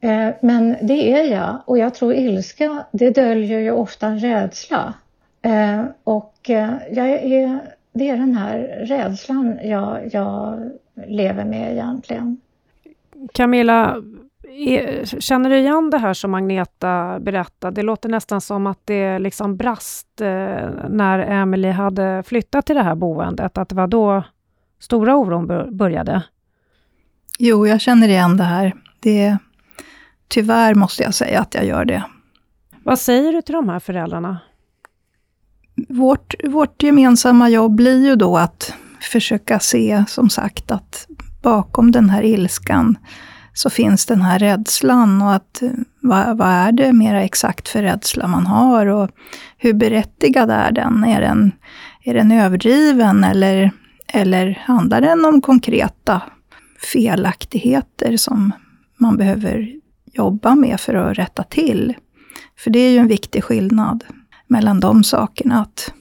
Eh, 0.01 0.29
men 0.41 0.77
det 0.81 1.13
är 1.13 1.31
jag 1.31 1.61
och 1.65 1.77
jag 1.77 1.93
tror 1.93 2.13
ilska 2.13 2.85
det 2.91 3.09
döljer 3.09 3.59
ju 3.59 3.71
ofta 3.71 4.07
en 4.07 4.19
rädsla. 4.19 4.93
Eh, 5.41 5.83
och 6.03 6.49
eh, 6.49 6.73
jag 6.91 7.09
är, 7.09 7.59
det 7.93 8.09
är 8.09 8.17
den 8.17 8.35
här 8.35 8.57
rädslan 8.87 9.59
jag, 9.63 10.09
jag 10.13 10.69
lever 11.07 11.45
med 11.45 11.71
egentligen. 11.71 12.37
Camilla, 13.33 14.01
Känner 15.19 15.49
du 15.49 15.57
igen 15.57 15.89
det 15.89 15.97
här 15.97 16.13
som 16.13 16.33
Agneta 16.33 17.19
berättade? 17.19 17.75
Det 17.75 17.81
låter 17.81 18.09
nästan 18.09 18.41
som 18.41 18.67
att 18.67 18.79
det 18.85 19.19
liksom 19.19 19.57
brast 19.57 20.21
eh, 20.21 20.69
när 20.89 21.19
Emily 21.19 21.69
hade 21.69 22.23
flyttat 22.23 22.65
till 22.65 22.75
det 22.75 22.83
här 22.83 22.95
boendet, 22.95 23.57
att 23.57 23.69
det 23.69 23.75
var 23.75 23.87
då 23.87 24.23
stora 24.79 25.15
oron 25.15 25.77
började. 25.77 26.23
Jo, 27.39 27.67
jag 27.67 27.81
känner 27.81 28.07
igen 28.07 28.37
det 28.37 28.43
här. 28.43 28.73
Det, 28.99 29.37
tyvärr 30.27 30.75
måste 30.75 31.03
jag 31.03 31.13
säga 31.13 31.39
att 31.39 31.55
jag 31.55 31.65
gör 31.65 31.85
det. 31.85 32.03
Vad 32.83 32.99
säger 32.99 33.33
du 33.33 33.41
till 33.41 33.55
de 33.55 33.69
här 33.69 33.79
föräldrarna? 33.79 34.39
Vårt, 35.91 36.35
vårt 36.43 36.83
gemensamma 36.83 37.49
jobb 37.49 37.75
blir 37.75 38.05
ju 38.05 38.15
då 38.15 38.37
att 38.37 38.73
försöka 39.01 39.59
se, 39.59 40.03
som 40.07 40.29
sagt, 40.29 40.71
att 40.71 41.07
bakom 41.41 41.91
den 41.91 42.09
här 42.09 42.23
ilskan 42.23 42.97
så 43.53 43.69
finns 43.69 44.05
den 44.05 44.21
här 44.21 44.39
rädslan 44.39 45.21
och 45.21 45.33
att 45.33 45.61
eh, 45.61 45.69
vad, 46.01 46.37
vad, 46.37 46.47
är 46.47 46.71
det 46.71 46.93
mera 46.93 47.23
exakt 47.23 47.67
för 47.67 47.81
rädsla 47.81 48.27
man 48.27 48.47
har 48.47 48.85
och 48.85 49.09
hur 49.57 49.73
berättigad 49.73 50.51
är 50.51 50.71
den? 50.71 51.03
Är 51.03 51.21
den, 51.21 51.51
är 52.03 52.13
den 52.13 52.31
överdriven 52.31 53.23
eller, 53.23 53.71
eller 54.07 54.59
handlar 54.65 55.01
den 55.01 55.25
om 55.25 55.41
konkreta 55.41 56.21
felaktigheter 56.93 58.17
som 58.17 58.51
man 58.97 59.17
behöver 59.17 59.71
jobba 60.13 60.55
med 60.55 60.79
för 60.79 60.93
att 60.93 61.17
rätta 61.17 61.43
till? 61.43 61.93
För 62.57 62.71
det 62.71 62.79
är 62.79 62.91
ju 62.91 62.97
en 62.97 63.07
viktig 63.07 63.43
skillnad 63.43 64.03
mellan 64.51 64.79
de 64.79 65.03
sakerna. 65.03 65.61
Att 65.61 65.93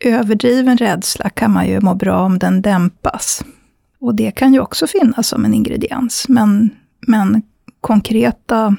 överdriven 0.00 0.76
rädsla 0.76 1.30
kan 1.30 1.52
man 1.52 1.68
ju 1.68 1.80
må 1.80 1.94
bra 1.94 2.20
om 2.20 2.38
den 2.38 2.62
dämpas. 2.62 3.44
Och 3.98 4.14
det 4.14 4.30
kan 4.30 4.54
ju 4.54 4.60
också 4.60 4.86
finnas 4.86 5.28
som 5.28 5.44
en 5.44 5.54
ingrediens. 5.54 6.28
Men, 6.28 6.70
men 7.06 7.42
konkreta 7.80 8.76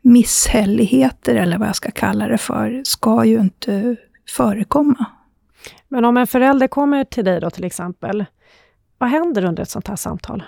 misshälligheter, 0.00 1.34
eller 1.34 1.58
vad 1.58 1.68
jag 1.68 1.76
ska 1.76 1.90
kalla 1.90 2.28
det 2.28 2.38
för, 2.38 2.82
ska 2.84 3.24
ju 3.24 3.40
inte 3.40 3.96
förekomma. 4.36 5.06
Men 5.88 6.04
om 6.04 6.16
en 6.16 6.26
förälder 6.26 6.68
kommer 6.68 7.04
till 7.04 7.24
dig 7.24 7.40
då 7.40 7.50
till 7.50 7.64
exempel, 7.64 8.24
vad 8.98 9.10
händer 9.10 9.44
under 9.44 9.62
ett 9.62 9.70
sånt 9.70 9.88
här 9.88 9.96
samtal? 9.96 10.42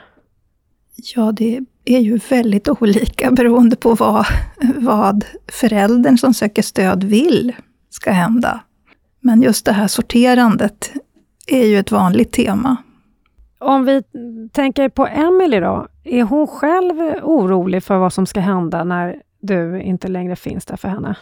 Ja, 1.15 1.33
det 1.33 1.61
är 1.85 1.99
ju 1.99 2.17
väldigt 2.17 2.69
olika 2.69 3.31
beroende 3.31 3.77
på 3.77 3.95
vad, 3.95 4.27
vad 4.77 5.25
föräldern 5.53 6.19
som 6.19 6.35
söker 6.35 6.63
stöd 6.63 7.05
vill 7.05 7.53
ska 7.91 8.11
hända. 8.11 8.61
Men 9.21 9.43
just 9.43 9.65
det 9.65 9.73
här 9.73 9.87
sorterandet 9.87 10.93
är 11.47 11.67
ju 11.67 11.79
ett 11.79 11.91
vanligt 11.91 12.33
tema. 12.33 12.77
Om 13.59 13.85
vi 13.85 14.03
tänker 14.53 14.89
på 14.89 15.07
Emily 15.07 15.61
då, 15.61 15.89
är 16.05 16.23
hon 16.23 16.47
själv 16.47 17.01
orolig 17.23 17.83
för 17.83 17.99
vad 17.99 18.13
som 18.13 18.27
ska 18.27 18.41
hända 18.41 18.85
när 18.85 19.23
du 19.41 19.83
inte 19.83 20.09
längre 20.09 20.37
finns 20.37 20.65
där 20.65 20.77
för 20.77 20.89
henne? 20.89 21.17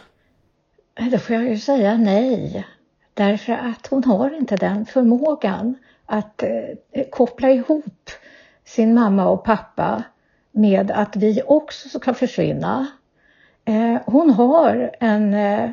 Då 1.11 1.17
får 1.17 1.35
jag 1.35 1.49
ju 1.49 1.57
säga 1.57 1.97
nej. 1.97 2.67
Därför 3.13 3.53
att 3.53 3.87
hon 3.87 4.03
har 4.03 4.37
inte 4.37 4.55
den 4.55 4.85
förmågan 4.85 5.75
att 6.05 6.43
eh, 6.43 7.03
koppla 7.11 7.49
ihop 7.49 8.09
sin 8.65 8.93
mamma 8.93 9.29
och 9.29 9.43
pappa 9.43 10.03
med 10.51 10.91
att 10.91 11.15
vi 11.15 11.41
också 11.47 11.89
ska 11.89 12.13
försvinna. 12.13 12.87
Eh, 13.65 14.01
hon 14.05 14.29
har 14.29 14.95
en, 14.99 15.33
eh, 15.33 15.69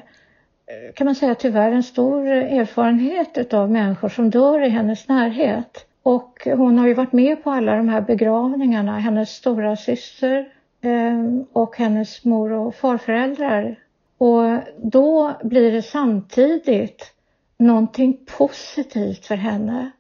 kan 0.95 1.05
man 1.05 1.15
säga 1.15 1.35
tyvärr, 1.35 1.73
en 1.73 1.83
stor 1.83 2.27
erfarenhet 2.29 3.55
av 3.55 3.71
människor 3.71 4.09
som 4.09 4.31
dör 4.31 4.61
i 4.61 4.69
hennes 4.69 5.09
närhet. 5.09 5.87
Och 6.03 6.49
hon 6.57 6.79
har 6.79 6.87
ju 6.87 6.95
varit 6.95 7.13
med 7.13 7.45
på 7.45 7.51
alla 7.51 7.77
de 7.77 7.89
här 7.89 8.01
begravningarna, 8.01 8.99
hennes 8.99 9.31
stora 9.31 9.77
syster 9.77 10.49
eh, 10.81 11.43
och 11.53 11.77
hennes 11.77 12.25
mor 12.25 12.53
och 12.53 12.75
farföräldrar. 12.75 13.79
Och 14.19 14.59
då 14.77 15.33
blir 15.43 15.73
det 15.73 15.83
samtidigt 15.83 17.15
någonting 17.57 18.19
positivt 18.39 19.27
för 19.27 19.37
henne. 19.37 19.91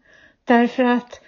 Därför 0.45 0.85
att 0.85 1.21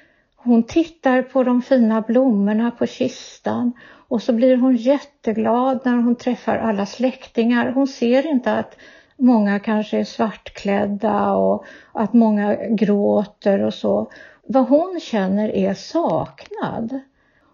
hon 0.42 0.62
tittar 0.62 1.22
på 1.22 1.42
de 1.42 1.62
fina 1.62 2.00
blommorna 2.00 2.70
på 2.70 2.86
kistan 2.86 3.72
och 4.08 4.22
så 4.22 4.32
blir 4.32 4.56
hon 4.56 4.76
jätteglad 4.76 5.80
när 5.84 5.96
hon 5.96 6.16
träffar 6.16 6.56
alla 6.56 6.86
släktingar. 6.86 7.72
Hon 7.72 7.86
ser 7.86 8.26
inte 8.26 8.52
att 8.52 8.76
många 9.16 9.58
kanske 9.58 9.98
är 9.98 10.04
svartklädda 10.04 11.32
och 11.32 11.64
att 11.92 12.12
många 12.12 12.54
gråter 12.54 13.62
och 13.62 13.74
så. 13.74 14.10
Vad 14.42 14.68
hon 14.68 15.00
känner 15.00 15.48
är 15.48 15.74
saknad. 15.74 17.00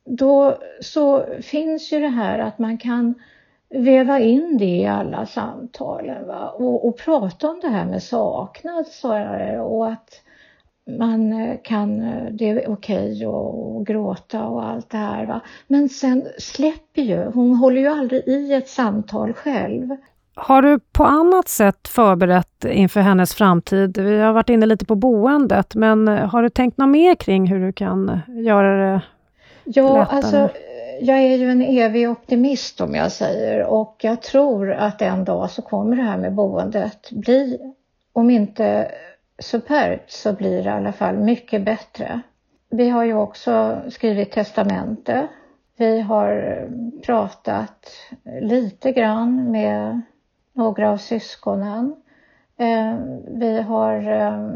Då 0.04 0.58
så 0.80 1.24
finns 1.42 1.92
ju 1.92 2.00
det 2.00 2.08
här 2.08 2.38
att 2.38 2.58
man 2.58 2.78
kan 2.78 3.14
väva 3.68 4.20
in 4.20 4.58
det 4.58 4.64
i 4.64 4.86
alla 4.86 5.26
samtalen 5.26 6.26
va? 6.26 6.48
Och, 6.48 6.88
och 6.88 6.98
prata 6.98 7.48
om 7.50 7.60
det 7.60 7.68
här 7.68 7.84
med 7.84 8.02
saknad 8.02 8.86
snarare 8.86 9.60
och 9.60 9.88
att 9.88 10.22
man 10.86 11.32
eh, 11.32 11.56
kan, 11.62 12.02
eh, 12.02 12.32
det 12.32 12.50
är 12.50 12.70
okej 12.70 13.12
okay 13.12 13.24
att 13.24 13.86
gråta 13.86 14.44
och 14.44 14.64
allt 14.68 14.90
det 14.90 14.96
här. 14.98 15.26
Va? 15.26 15.40
Men 15.66 15.88
sen 15.88 16.26
släpper 16.38 17.02
ju, 17.02 17.24
hon 17.24 17.54
håller 17.54 17.80
ju 17.80 17.86
aldrig 17.86 18.28
i 18.28 18.52
ett 18.52 18.68
samtal 18.68 19.32
själv. 19.32 19.96
Har 20.34 20.62
du 20.62 20.78
på 20.92 21.04
annat 21.04 21.48
sätt 21.48 21.88
förberett 21.88 22.64
inför 22.64 23.00
hennes 23.00 23.34
framtid? 23.34 23.98
Vi 23.98 24.18
har 24.20 24.32
varit 24.32 24.48
inne 24.48 24.66
lite 24.66 24.84
på 24.84 24.94
boendet, 24.94 25.74
men 25.74 26.08
eh, 26.08 26.28
har 26.28 26.42
du 26.42 26.48
tänkt 26.48 26.78
något 26.78 26.88
mer 26.88 27.14
kring 27.14 27.46
hur 27.46 27.66
du 27.66 27.72
kan 27.72 28.20
göra 28.28 28.92
det 28.92 29.00
Ja, 29.64 29.98
lättare? 29.98 30.16
alltså 30.16 30.48
jag 31.00 31.18
är 31.18 31.36
ju 31.36 31.50
en 31.50 31.62
evig 31.62 32.10
optimist 32.10 32.80
om 32.80 32.94
jag 32.94 33.12
säger 33.12 33.64
och 33.64 33.96
jag 34.00 34.22
tror 34.22 34.72
att 34.72 35.02
en 35.02 35.24
dag 35.24 35.50
så 35.50 35.62
kommer 35.62 35.96
det 35.96 36.02
här 36.02 36.18
med 36.18 36.34
boendet 36.34 37.10
bli, 37.10 37.58
om 38.12 38.30
inte 38.30 38.90
superbt 39.38 40.10
så 40.10 40.32
blir 40.32 40.62
det 40.62 40.70
i 40.70 40.72
alla 40.72 40.92
fall 40.92 41.16
mycket 41.16 41.64
bättre. 41.64 42.20
Vi 42.70 42.88
har 42.88 43.04
ju 43.04 43.14
också 43.14 43.82
skrivit 43.88 44.32
testamente. 44.32 45.28
Vi 45.76 46.00
har 46.00 46.32
eh, 46.32 47.00
pratat 47.06 47.86
lite 48.40 48.92
grann 48.92 49.50
med 49.50 50.00
några 50.52 50.90
av 50.90 50.96
syskonen. 50.96 51.96
Eh, 52.56 52.94
vi 53.28 53.60
har 53.60 54.12
eh, 54.12 54.50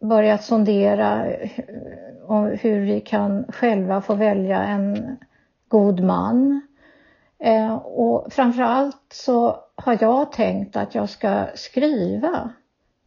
börjat 0.00 0.44
sondera 0.44 1.26
om 2.26 2.58
hur 2.60 2.80
vi 2.80 3.00
kan 3.00 3.44
själva 3.48 4.00
få 4.00 4.14
välja 4.14 4.62
en 4.62 5.16
god 5.68 6.00
man. 6.00 6.60
Och 7.84 8.00
och 8.00 8.32
framförallt 8.32 9.12
så 9.12 9.56
har 9.74 9.98
jag 10.00 10.32
tänkt 10.32 10.76
att 10.76 10.94
jag 10.94 11.08
ska 11.08 11.46
skriva 11.54 12.50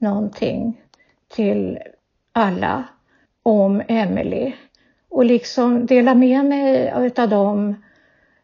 någonting 0.04 0.82
till 1.28 1.80
alla 2.32 2.84
om 3.44 3.82
Emily 3.88 4.54
och 5.10 5.26
liksom 5.26 5.86
dela 5.86 6.14
med 6.16 6.46
mig 6.46 6.92
av 6.92 7.30
de 7.30 7.76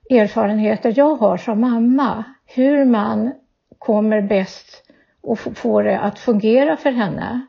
erfarenheter 0.10 0.94
jag 0.98 1.16
har 1.16 1.38
som 1.38 1.62
mamma. 1.62 2.24
Hur 2.46 2.86
man 2.86 3.32
kommer 3.80 4.22
bäst 4.22 4.84
och 5.22 5.40
får 5.40 5.84
det 5.84 6.00
att 6.00 6.20
fungera 6.20 6.78
för 6.78 6.92
henne. 6.92 7.46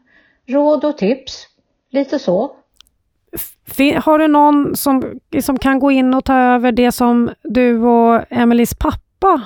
Råd 0.47 0.85
och 0.85 0.99
tips, 0.99 1.47
lite 1.91 2.19
så. 2.19 2.53
Har 4.03 4.19
du 4.19 4.29
någon 4.29 4.77
som, 4.77 5.21
som 5.43 5.59
kan 5.59 5.79
gå 5.79 5.91
in 5.91 6.15
och 6.15 6.25
ta 6.25 6.35
över 6.35 6.73
det 6.73 6.93
som 6.93 7.31
du 7.43 7.83
och 7.83 8.25
Emelies 8.31 8.75
pappa 8.75 9.43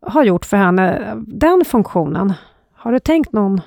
har 0.00 0.24
gjort 0.24 0.44
för 0.44 0.56
henne, 0.56 1.14
den 1.26 1.64
funktionen? 1.64 2.32
Har 2.74 2.92
du 2.92 2.98
tänkt 2.98 3.32
någon 3.32 3.60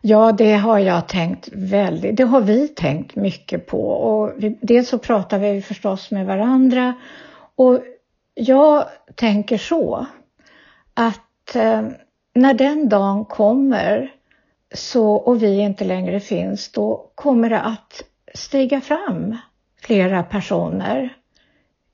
Ja, 0.00 0.32
det 0.32 0.52
har 0.52 0.78
jag 0.78 1.08
tänkt 1.08 1.48
väldigt, 1.52 2.16
det 2.16 2.24
har 2.24 2.40
vi 2.40 2.68
tänkt 2.68 3.16
mycket 3.16 3.66
på 3.66 3.90
och 3.90 4.32
vi, 4.36 4.58
dels 4.60 4.88
så 4.88 4.98
pratar 4.98 5.38
vi 5.38 5.62
förstås 5.62 6.10
med 6.10 6.26
varandra 6.26 6.94
och 7.56 7.80
jag 8.34 8.84
tänker 9.14 9.58
så 9.58 10.06
att 10.94 11.56
eh, 11.56 11.82
när 12.34 12.54
den 12.54 12.88
dagen 12.88 13.24
kommer 13.24 14.12
så, 14.74 15.12
och 15.12 15.42
vi 15.42 15.60
inte 15.60 15.84
längre 15.84 16.20
finns, 16.20 16.72
då 16.72 17.10
kommer 17.14 17.50
det 17.50 17.60
att 17.60 18.02
stiga 18.34 18.80
fram 18.80 19.36
flera 19.80 20.22
personer 20.22 21.16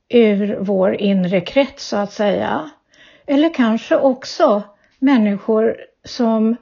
ur 0.09 0.57
vår 0.61 0.95
inre 0.95 1.41
krets 1.41 1.87
så 1.87 1.97
att 1.97 2.12
säga. 2.12 2.71
Eller 3.27 3.55
kanske 3.55 3.97
också 3.97 4.62
människor 4.99 5.77
som 6.05 6.57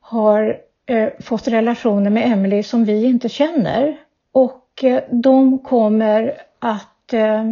har 0.00 0.56
Eh, 0.90 1.08
fått 1.20 1.48
relationer 1.48 2.10
med 2.10 2.32
Emily 2.32 2.62
som 2.62 2.84
vi 2.84 3.04
inte 3.04 3.28
känner. 3.28 3.96
Och 4.32 4.84
eh, 4.84 5.02
de 5.10 5.58
kommer 5.58 6.42
att 6.58 7.12
eh, 7.12 7.44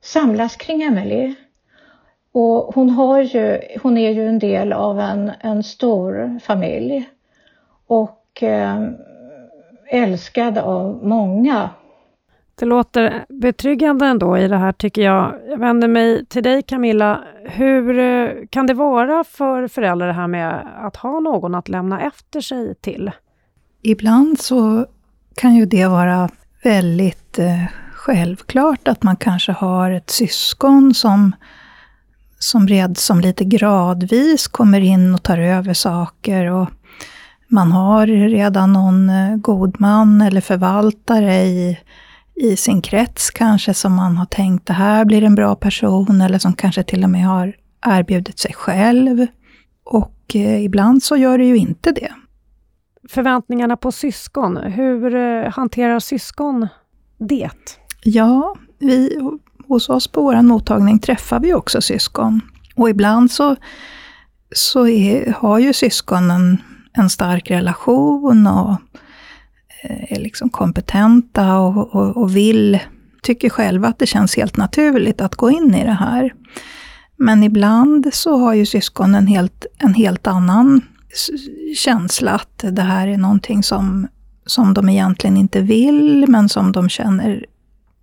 samlas 0.00 0.56
kring 0.56 0.82
Emily. 0.82 1.34
Och 2.32 2.74
hon, 2.74 2.90
har 2.90 3.20
ju, 3.20 3.60
hon 3.82 3.98
är 3.98 4.10
ju 4.10 4.28
en 4.28 4.38
del 4.38 4.72
av 4.72 5.00
en, 5.00 5.32
en 5.40 5.62
stor 5.62 6.38
familj. 6.42 7.08
Och 7.86 8.42
eh, 8.42 8.88
älskad 9.90 10.58
av 10.58 11.00
många. 11.02 11.70
Det 12.58 12.66
låter 12.66 13.24
betryggande 13.28 14.06
ändå 14.06 14.38
i 14.38 14.48
det 14.48 14.56
här 14.56 14.72
tycker 14.72 15.02
jag. 15.02 15.34
Jag 15.48 15.58
vänder 15.58 15.88
mig 15.88 16.26
till 16.26 16.42
dig 16.42 16.62
Camilla. 16.62 17.24
Hur 17.44 17.98
eh, 17.98 18.30
kan 18.50 18.66
det 18.66 18.74
vara 18.74 19.24
för 19.24 19.68
föräldrar 19.68 20.06
det 20.06 20.12
här 20.12 20.26
med 20.26 20.66
att 20.76 20.96
ha 20.96 21.20
någon 21.20 21.54
att 21.54 21.68
lämna 21.68 22.00
efter 22.00 22.40
sig 22.40 22.74
till? 22.74 23.10
Ibland 23.82 24.40
så 24.40 24.86
kan 25.36 25.54
ju 25.54 25.66
det 25.66 25.86
vara 25.86 26.28
väldigt 26.64 27.38
eh, 27.38 27.64
självklart 27.92 28.88
att 28.88 29.02
man 29.02 29.16
kanske 29.16 29.52
har 29.52 29.90
ett 29.90 30.10
syskon 30.10 30.94
som, 30.94 31.34
som 32.38 32.68
red 32.68 32.98
som 32.98 33.20
lite 33.20 33.44
gradvis 33.44 34.48
kommer 34.48 34.80
in 34.80 35.14
och 35.14 35.22
tar 35.22 35.38
över 35.38 35.74
saker. 35.74 36.50
och 36.50 36.68
Man 37.48 37.72
har 37.72 38.06
redan 38.06 38.72
någon 38.72 39.10
eh, 39.10 39.36
god 39.36 39.80
man 39.80 40.20
eller 40.20 40.40
förvaltare 40.40 41.34
i 41.34 41.78
i 42.40 42.56
sin 42.56 42.82
krets 42.82 43.30
kanske 43.30 43.74
som 43.74 43.94
man 43.94 44.16
har 44.16 44.26
tänkt 44.26 44.66
det 44.66 44.72
här 44.72 45.04
blir 45.04 45.22
en 45.22 45.34
bra 45.34 45.54
person 45.54 46.20
eller 46.20 46.38
som 46.38 46.52
kanske 46.52 46.82
till 46.82 47.04
och 47.04 47.10
med 47.10 47.26
har 47.26 47.56
erbjudit 47.86 48.38
sig 48.38 48.54
själv. 48.54 49.26
Och 49.84 50.14
eh, 50.34 50.64
ibland 50.64 51.02
så 51.02 51.16
gör 51.16 51.38
det 51.38 51.44
ju 51.44 51.56
inte 51.56 51.92
det. 51.92 52.12
Förväntningarna 53.08 53.76
på 53.76 53.92
syskon, 53.92 54.56
hur 54.56 55.14
eh, 55.14 55.50
hanterar 55.50 56.00
syskon 56.00 56.68
det? 57.18 57.50
Ja, 58.02 58.56
vi, 58.78 59.18
hos 59.68 59.88
oss 59.88 60.08
på 60.08 60.22
vår 60.22 60.42
mottagning 60.42 60.98
träffar 60.98 61.40
vi 61.40 61.54
också 61.54 61.80
syskon. 61.80 62.40
Och 62.76 62.90
ibland 62.90 63.30
så, 63.30 63.56
så 64.54 64.86
är, 64.86 65.32
har 65.32 65.58
ju 65.58 65.72
syskonen 65.72 66.62
en 66.92 67.10
stark 67.10 67.50
relation 67.50 68.46
och 68.46 68.76
Eh, 69.82 70.12
är 70.12 70.20
liksom 70.20 70.48
kompetenta 70.48 71.58
och, 71.58 71.94
och, 71.94 72.16
och 72.16 72.36
vill, 72.36 72.78
tycker 73.22 73.48
själva 73.48 73.88
att 73.88 73.98
det 73.98 74.06
känns 74.06 74.36
helt 74.36 74.56
naturligt 74.56 75.20
att 75.20 75.34
gå 75.34 75.50
in 75.50 75.74
i 75.74 75.84
det 75.84 75.92
här. 75.92 76.34
Men 77.16 77.42
ibland 77.42 78.08
så 78.12 78.36
har 78.36 78.54
ju 78.54 78.66
syskon 78.66 79.14
en 79.14 79.26
helt, 79.26 79.66
en 79.78 79.94
helt 79.94 80.26
annan 80.26 80.80
känsla 81.76 82.32
att 82.32 82.64
det 82.70 82.82
här 82.82 83.08
är 83.08 83.18
någonting 83.18 83.62
som, 83.62 84.08
som 84.46 84.74
de 84.74 84.88
egentligen 84.88 85.36
inte 85.36 85.60
vill, 85.60 86.24
men 86.28 86.48
som 86.48 86.72
de 86.72 86.88
känner 86.88 87.46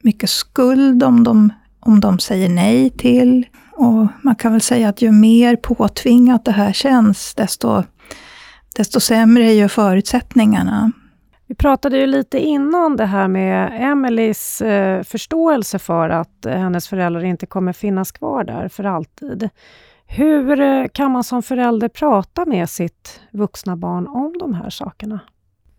mycket 0.01 0.29
skuld 0.29 1.03
om 1.03 1.23
de, 1.23 1.53
om 1.79 1.99
de 1.99 2.19
säger 2.19 2.49
nej 2.49 2.89
till. 2.89 3.45
Och 3.71 4.07
man 4.21 4.35
kan 4.35 4.51
väl 4.51 4.61
säga 4.61 4.89
att 4.89 5.01
ju 5.01 5.11
mer 5.11 5.55
påtvingat 5.55 6.45
det 6.45 6.51
här 6.51 6.73
känns, 6.73 7.33
desto, 7.33 7.83
desto 8.75 8.99
sämre 8.99 9.45
är 9.45 9.53
ju 9.53 9.69
förutsättningarna. 9.69 10.91
Vi 11.47 11.55
pratade 11.55 11.97
ju 11.97 12.08
lite 12.08 12.39
innan 12.39 12.97
det 12.97 13.05
här 13.05 13.27
med 13.27 13.71
Emelies 13.91 14.62
eh, 14.62 15.03
förståelse 15.03 15.79
för 15.79 16.10
att 16.10 16.45
hennes 16.45 16.88
föräldrar 16.88 17.23
inte 17.23 17.45
kommer 17.45 17.73
finnas 17.73 18.12
kvar 18.12 18.43
där 18.43 18.67
för 18.67 18.84
alltid. 18.84 19.49
Hur 20.08 20.60
eh, 20.60 20.86
kan 20.93 21.12
man 21.12 21.23
som 21.23 21.43
förälder 21.43 21.88
prata 21.88 22.45
med 22.45 22.69
sitt 22.69 23.21
vuxna 23.31 23.75
barn 23.75 24.08
om 24.08 24.34
de 24.39 24.53
här 24.53 24.69
sakerna? 24.69 25.19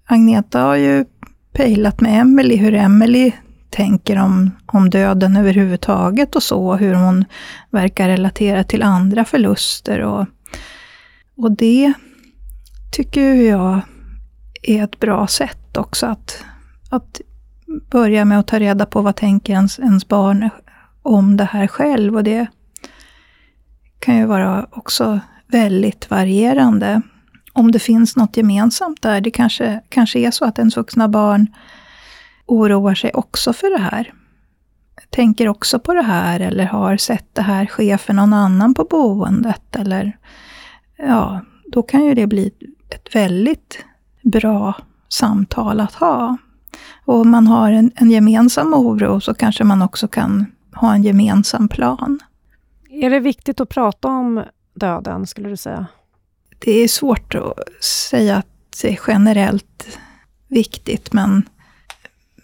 Agneta 0.05 0.61
har 0.61 0.76
ju 0.76 1.05
pejlat 1.52 2.00
med 2.00 2.20
Emelie 2.20 2.57
hur 2.57 2.74
Emelie 2.74 3.33
tänker 3.70 4.18
om, 4.18 4.50
om 4.66 4.90
döden 4.90 5.37
överhuvudtaget 5.37 6.37
och 6.37 6.42
så, 6.42 6.74
hur 6.74 6.94
hon 6.94 7.24
verkar 7.70 8.09
relatera 8.09 8.64
till 8.64 8.83
andra 8.83 9.24
förluster. 9.24 10.00
Och, 10.00 10.26
och 11.37 11.52
det 11.52 11.92
tycker 12.92 13.35
jag 13.35 13.81
är 14.66 14.85
ett 14.85 15.00
bra 15.00 15.26
sätt 15.26 15.76
också 15.76 16.07
att, 16.07 16.44
att 16.90 17.20
börja 17.90 18.24
med 18.24 18.38
att 18.38 18.46
ta 18.46 18.59
reda 18.59 18.87
på 18.87 19.02
vad 19.02 19.16
tänker 19.16 19.52
ens, 19.52 19.79
ens 19.79 20.09
barn 20.09 20.50
om 21.02 21.37
det 21.37 21.44
här 21.44 21.66
själv. 21.66 22.16
Och 22.16 22.24
det 22.24 22.46
kan 23.98 24.16
ju 24.16 24.26
vara 24.26 24.66
också 24.70 25.20
väldigt 25.46 26.11
varierande. 26.11 27.02
Om 27.52 27.72
det 27.72 27.79
finns 27.79 28.16
något 28.16 28.37
gemensamt 28.37 29.02
där, 29.02 29.20
det 29.20 29.31
kanske, 29.31 29.81
kanske 29.88 30.18
är 30.18 30.31
så 30.31 30.44
att 30.44 30.59
ens 30.59 30.76
vuxna 30.76 31.09
barn 31.09 31.46
oroar 32.46 32.94
sig 32.94 33.11
också 33.14 33.52
för 33.52 33.70
det 33.70 33.83
här. 33.83 34.12
Tänker 35.11 35.48
också 35.48 35.79
på 35.79 35.94
det 35.94 36.02
här 36.02 36.40
eller 36.40 36.64
har 36.64 36.96
sett 36.96 37.35
det 37.35 37.42
här 37.42 37.66
ske 37.66 37.98
för 37.98 38.12
någon 38.12 38.33
annan 38.33 38.74
på 38.74 38.85
boendet. 38.85 39.76
Eller, 39.76 40.18
ja, 40.96 41.40
då 41.72 41.83
kan 41.83 42.05
ju 42.05 42.14
det 42.14 42.26
bli 42.26 42.52
ett 42.90 43.14
väldigt 43.14 43.85
bra 44.30 44.74
samtal 45.08 45.80
att 45.80 45.94
ha. 45.94 46.36
Och 47.04 47.20
om 47.20 47.30
man 47.30 47.46
har 47.46 47.72
en, 47.72 47.92
en 47.94 48.10
gemensam 48.10 48.74
oro 48.74 49.20
så 49.20 49.34
kanske 49.34 49.64
man 49.64 49.82
också 49.82 50.08
kan 50.08 50.46
ha 50.74 50.94
en 50.94 51.02
gemensam 51.02 51.68
plan. 51.68 52.18
Är 52.90 53.10
det 53.10 53.20
viktigt 53.20 53.60
att 53.60 53.68
prata 53.68 54.08
om 54.08 54.44
döden, 54.74 55.26
skulle 55.26 55.48
du 55.48 55.56
säga? 55.56 55.86
Det 56.58 56.70
är 56.70 56.88
svårt 56.88 57.34
att 57.34 57.84
säga 57.84 58.36
att 58.36 58.46
det 58.82 58.88
är 58.88 59.00
generellt 59.06 59.98
viktigt, 60.48 61.12
men, 61.12 61.48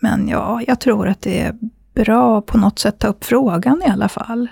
men 0.01 0.29
ja, 0.29 0.61
jag 0.67 0.81
tror 0.81 1.09
att 1.09 1.21
det 1.21 1.41
är 1.41 1.59
bra 1.95 2.39
att 2.39 2.47
på 2.47 2.59
något 2.59 2.79
sätt 2.79 2.99
ta 2.99 3.09
upp 3.09 3.25
frågan 3.25 3.83
i 3.87 3.91
alla 3.91 4.09
fall. 4.09 4.49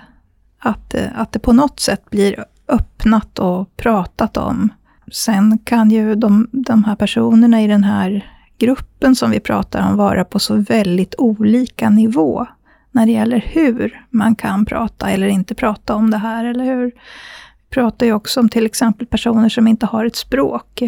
Att, 0.59 0.95
att 1.15 1.31
det 1.31 1.39
på 1.39 1.53
något 1.53 1.79
sätt 1.79 2.09
blir 2.09 2.45
öppnat 2.67 3.39
och 3.39 3.77
pratat 3.77 4.37
om. 4.37 4.69
Sen 5.11 5.57
kan 5.57 5.91
ju 5.91 6.15
de, 6.15 6.47
de 6.51 6.83
här 6.83 6.95
personerna 6.95 7.61
i 7.61 7.67
den 7.67 7.83
här 7.83 8.31
gruppen 8.57 9.15
som 9.15 9.31
vi 9.31 9.39
pratar 9.39 9.89
om 9.89 9.97
vara 9.97 10.25
på 10.25 10.39
så 10.39 10.55
väldigt 10.55 11.15
olika 11.17 11.89
nivå 11.89 12.47
när 12.91 13.05
det 13.05 13.11
gäller 13.11 13.45
hur 13.47 14.05
man 14.09 14.35
kan 14.35 14.65
prata 14.65 15.09
eller 15.09 15.27
inte 15.27 15.55
prata 15.55 15.95
om 15.95 16.11
det 16.11 16.17
här, 16.17 16.45
eller 16.45 16.65
hur? 16.65 16.85
Vi 16.85 17.73
pratar 17.73 18.05
ju 18.05 18.13
också 18.13 18.39
om 18.39 18.49
till 18.49 18.65
exempel 18.65 19.07
personer 19.07 19.49
som 19.49 19.67
inte 19.67 19.85
har 19.85 20.05
ett 20.05 20.15
språk 20.15 20.83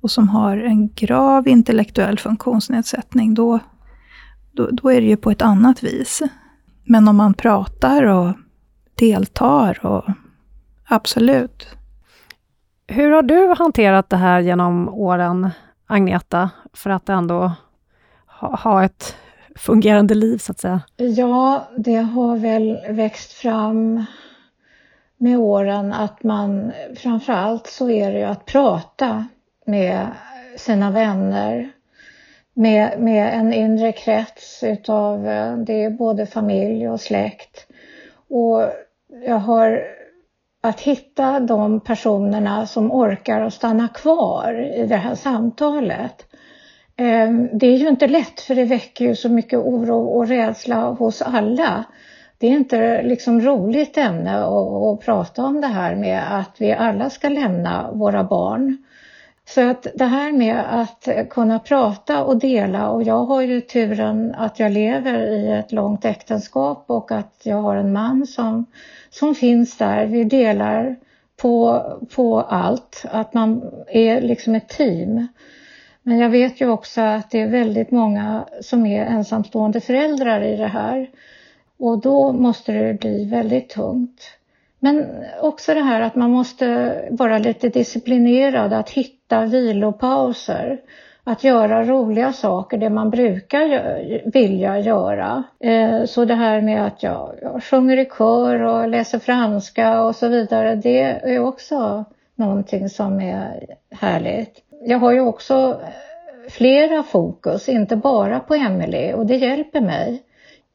och 0.00 0.10
som 0.10 0.28
har 0.28 0.56
en 0.56 0.88
grav 0.94 1.48
intellektuell 1.48 2.18
funktionsnedsättning. 2.18 3.34
Då, 3.34 3.58
då, 4.52 4.68
då 4.72 4.92
är 4.92 5.00
det 5.00 5.06
ju 5.06 5.16
på 5.16 5.30
ett 5.30 5.42
annat 5.42 5.82
vis. 5.82 6.22
Men 6.84 7.08
om 7.08 7.16
man 7.16 7.34
pratar 7.34 8.04
och 8.04 8.32
deltar 8.94 9.86
och 9.86 10.04
absolut. 10.88 11.76
Hur 12.86 13.10
har 13.10 13.22
du 13.22 13.54
hanterat 13.58 14.10
det 14.10 14.16
här 14.16 14.40
genom 14.40 14.88
åren, 14.88 15.50
Agneta, 15.86 16.50
för 16.72 16.90
att 16.90 17.08
ändå 17.08 17.52
ha, 18.26 18.56
ha 18.56 18.84
ett 18.84 19.16
fungerande 19.56 20.14
liv, 20.14 20.38
så 20.38 20.52
att 20.52 20.58
säga? 20.58 20.80
Ja, 20.96 21.68
det 21.76 21.96
har 21.96 22.36
väl 22.36 22.78
växt 22.88 23.32
fram 23.32 24.04
med 25.16 25.38
åren 25.38 25.92
att 25.92 26.22
man 26.22 26.72
framförallt 26.96 27.66
så 27.66 27.90
är 27.90 28.12
det 28.12 28.18
ju 28.18 28.24
att 28.24 28.44
prata 28.44 29.26
med 29.66 30.06
sina 30.56 30.90
vänner, 30.90 31.70
med, 32.54 33.00
med 33.00 33.34
en 33.34 33.52
inre 33.52 33.92
krets 33.92 34.62
utav 34.62 35.28
eh, 35.28 35.56
det 35.56 35.84
är 35.84 35.90
både 35.90 36.26
familj 36.26 36.88
och 36.88 37.00
släkt. 37.00 37.66
Och 38.28 38.70
jag 39.26 39.38
har 39.38 39.82
att 40.64 40.80
hitta 40.80 41.40
de 41.40 41.80
personerna 41.80 42.66
som 42.66 42.92
orkar 42.92 43.40
att 43.40 43.54
stanna 43.54 43.88
kvar 43.88 44.70
i 44.76 44.86
det 44.86 44.96
här 44.96 45.14
samtalet. 45.14 46.26
Eh, 46.96 47.30
det 47.52 47.66
är 47.66 47.76
ju 47.76 47.88
inte 47.88 48.06
lätt 48.06 48.40
för 48.40 48.54
det 48.54 48.64
väcker 48.64 49.04
ju 49.04 49.14
så 49.14 49.28
mycket 49.28 49.58
oro 49.58 50.06
och 50.06 50.28
rädsla 50.28 50.90
hos 50.90 51.22
alla. 51.22 51.84
Det 52.38 52.46
är 52.46 52.50
inte 52.50 53.02
liksom 53.02 53.40
roligt 53.40 53.96
ämne 53.96 54.36
att, 54.36 54.72
att 54.72 55.00
prata 55.00 55.44
om 55.44 55.60
det 55.60 55.66
här 55.66 55.94
med 55.94 56.38
att 56.38 56.56
vi 56.58 56.72
alla 56.72 57.10
ska 57.10 57.28
lämna 57.28 57.92
våra 57.92 58.24
barn. 58.24 58.84
Så 59.46 59.70
att 59.70 59.86
det 59.94 60.04
här 60.04 60.32
med 60.32 60.80
att 60.80 61.08
kunna 61.30 61.58
prata 61.58 62.24
och 62.24 62.36
dela 62.36 62.90
och 62.90 63.02
jag 63.02 63.24
har 63.24 63.42
ju 63.42 63.60
turen 63.60 64.34
att 64.34 64.58
jag 64.58 64.72
lever 64.72 65.32
i 65.32 65.52
ett 65.52 65.72
långt 65.72 66.04
äktenskap 66.04 66.84
och 66.86 67.12
att 67.12 67.40
jag 67.42 67.62
har 67.62 67.76
en 67.76 67.92
man 67.92 68.26
som, 68.26 68.66
som 69.10 69.34
finns 69.34 69.76
där. 69.78 70.06
Vi 70.06 70.24
delar 70.24 70.96
på, 71.36 71.82
på 72.14 72.40
allt, 72.40 73.04
att 73.10 73.34
man 73.34 73.62
är 73.88 74.20
liksom 74.20 74.54
ett 74.54 74.68
team. 74.68 75.26
Men 76.02 76.18
jag 76.18 76.30
vet 76.30 76.60
ju 76.60 76.70
också 76.70 77.00
att 77.00 77.30
det 77.30 77.40
är 77.40 77.48
väldigt 77.48 77.90
många 77.90 78.44
som 78.60 78.86
är 78.86 79.04
ensamstående 79.04 79.80
föräldrar 79.80 80.40
i 80.40 80.56
det 80.56 80.66
här. 80.66 81.10
Och 81.78 82.00
då 82.00 82.32
måste 82.32 82.72
det 82.72 82.94
bli 82.94 83.24
väldigt 83.24 83.68
tungt. 83.68 84.38
Men 84.84 85.24
också 85.40 85.74
det 85.74 85.80
här 85.80 86.00
att 86.00 86.14
man 86.14 86.30
måste 86.30 86.94
vara 87.10 87.38
lite 87.38 87.68
disciplinerad, 87.68 88.72
att 88.72 88.90
hitta 88.90 89.44
vilopauser. 89.44 90.80
Att 91.26 91.44
göra 91.44 91.84
roliga 91.84 92.32
saker, 92.32 92.78
det 92.78 92.90
man 92.90 93.10
brukar 93.10 94.00
vilja 94.30 94.78
göra. 94.78 95.42
Eh, 95.60 96.04
så 96.04 96.24
det 96.24 96.34
här 96.34 96.60
med 96.60 96.86
att 96.86 97.02
jag, 97.02 97.34
jag 97.42 97.62
sjunger 97.62 97.96
i 97.96 98.04
kör 98.18 98.62
och 98.62 98.88
läser 98.88 99.18
franska 99.18 100.02
och 100.02 100.16
så 100.16 100.28
vidare, 100.28 100.74
det 100.74 101.00
är 101.02 101.38
också 101.38 102.04
någonting 102.36 102.88
som 102.88 103.20
är 103.20 103.66
härligt 103.90 104.64
jag 104.84 104.98
har 104.98 105.12
ju 105.12 105.20
också 105.20 105.80
eh, 105.82 106.50
flera 106.50 107.02
fokus, 107.02 107.68
inte 107.68 107.96
bara 107.96 108.40
på 108.40 108.54
Emelie 108.54 109.14
och 109.14 109.26
det 109.26 109.36
hjälper 109.36 109.80
mig. 109.80 110.22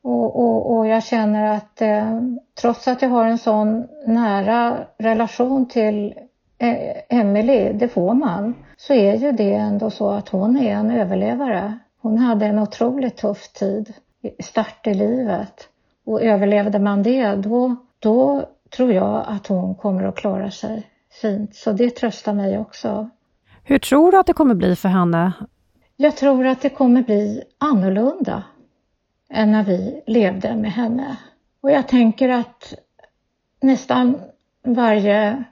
Och, 0.01 0.39
och, 0.39 0.77
och 0.77 0.87
jag 0.87 1.03
känner 1.03 1.57
att 1.57 1.81
eh, 1.81 2.21
trots 2.61 2.87
att 2.87 3.01
jag 3.01 3.09
har 3.09 3.25
en 3.25 3.37
sån 3.37 3.87
nära 4.07 4.77
relation 4.97 5.65
till 5.67 6.13
eh, 6.57 7.19
Emelie, 7.19 7.73
det 7.73 7.87
får 7.87 8.13
man, 8.13 8.55
så 8.77 8.93
är 8.93 9.15
ju 9.15 9.31
det 9.31 9.53
ändå 9.53 9.89
så 9.89 10.09
att 10.09 10.29
hon 10.29 10.57
är 10.57 10.71
en 10.71 10.91
överlevare. 10.91 11.79
Hon 12.01 12.17
hade 12.17 12.45
en 12.45 12.59
otroligt 12.59 13.17
tuff 13.17 13.53
tid, 13.53 13.93
start 14.39 14.87
i 14.87 14.93
livet. 14.93 15.69
Och 16.05 16.21
överlevde 16.21 16.79
man 16.79 17.03
det, 17.03 17.35
då, 17.35 17.75
då 17.99 18.45
tror 18.69 18.93
jag 18.93 19.25
att 19.27 19.47
hon 19.47 19.75
kommer 19.75 20.03
att 20.03 20.15
klara 20.15 20.51
sig 20.51 20.87
fint. 21.21 21.55
Så 21.55 21.71
det 21.71 21.89
tröstar 21.89 22.33
mig 22.33 22.59
också. 22.59 23.09
Hur 23.63 23.79
tror 23.79 24.11
du 24.11 24.19
att 24.19 24.27
det 24.27 24.33
kommer 24.33 24.55
bli 24.55 24.75
för 24.75 24.89
henne? 24.89 25.31
Jag 25.95 26.17
tror 26.17 26.47
att 26.47 26.61
det 26.61 26.69
kommer 26.69 27.03
bli 27.03 27.43
annorlunda 27.57 28.43
än 29.33 29.51
när 29.51 29.63
vi 29.63 30.03
levde 30.05 30.55
med 30.55 30.71
henne. 30.71 31.17
Och 31.61 31.71
jag 31.71 31.87
tänker 31.87 32.29
att 32.29 32.73
nästan 33.61 34.21
varje 34.63 35.43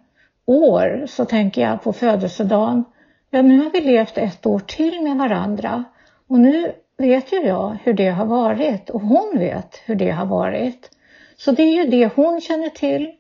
år 0.46 1.06
så 1.08 1.26
tänker 1.26 1.62
jag 1.62 1.84
på 1.84 1.94
födelsedagen. 1.94 2.84
Ja, 3.30 3.42
nu 3.42 3.63
har 3.63 3.72
vi 3.72 3.82
levt 3.82 4.18
ett 4.18 4.46
år 4.46 4.60
till 4.60 5.02
med 5.02 5.18
varandra 5.18 5.84
och 6.28 6.40
nu 6.40 6.72
vet 6.98 7.34
ju 7.34 7.38
jag 7.38 7.78
hur 7.84 7.94
det 7.94 8.10
har 8.10 8.26
varit 8.26 8.90
och 8.90 9.02
hon 9.02 9.40
vet 9.40 9.82
hur 9.86 9.96
det 9.96 10.12
har 10.12 10.26
varit. 10.26 10.90
Så 11.38 11.52
det 11.52 11.63
är 11.63 11.84
ju 11.84 11.90
det 11.92 12.12
hon 12.16 12.42
känner 12.42 12.70
till 12.70 13.12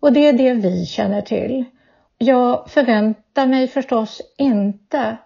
och 0.00 0.12
det 0.12 0.28
är 0.28 0.32
det 0.32 0.54
vi 0.54 0.86
känner 0.86 1.20
till. 1.20 1.64
jag 2.18 2.70
förväntar 2.70 3.46
mig 3.46 3.68
förstås 3.68 4.22
inte 4.38 5.16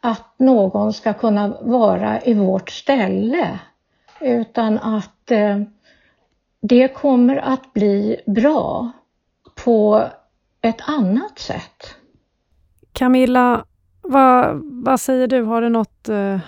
att 0.00 0.34
någon 0.38 0.92
ska 0.92 1.12
kunna 1.12 1.48
vara 1.60 2.20
i 2.20 2.34
vårt 2.34 2.70
ställe 2.70 3.58
utan 4.24 4.78
att 4.78 5.30
eh, 5.30 5.60
det 6.60 6.88
kommer 6.88 7.36
att 7.36 7.72
bli 7.72 8.20
bra 8.26 8.92
på 9.64 10.08
ett 10.60 10.80
annat 10.80 11.38
sätt. 11.38 11.96
Camilla, 12.92 13.64
vad, 14.02 14.60
vad 14.84 15.00
säger 15.00 15.26
du? 15.26 15.42
Har 15.42 15.62
du 15.62 15.68
något, 15.68 16.08
eh, 16.08 16.38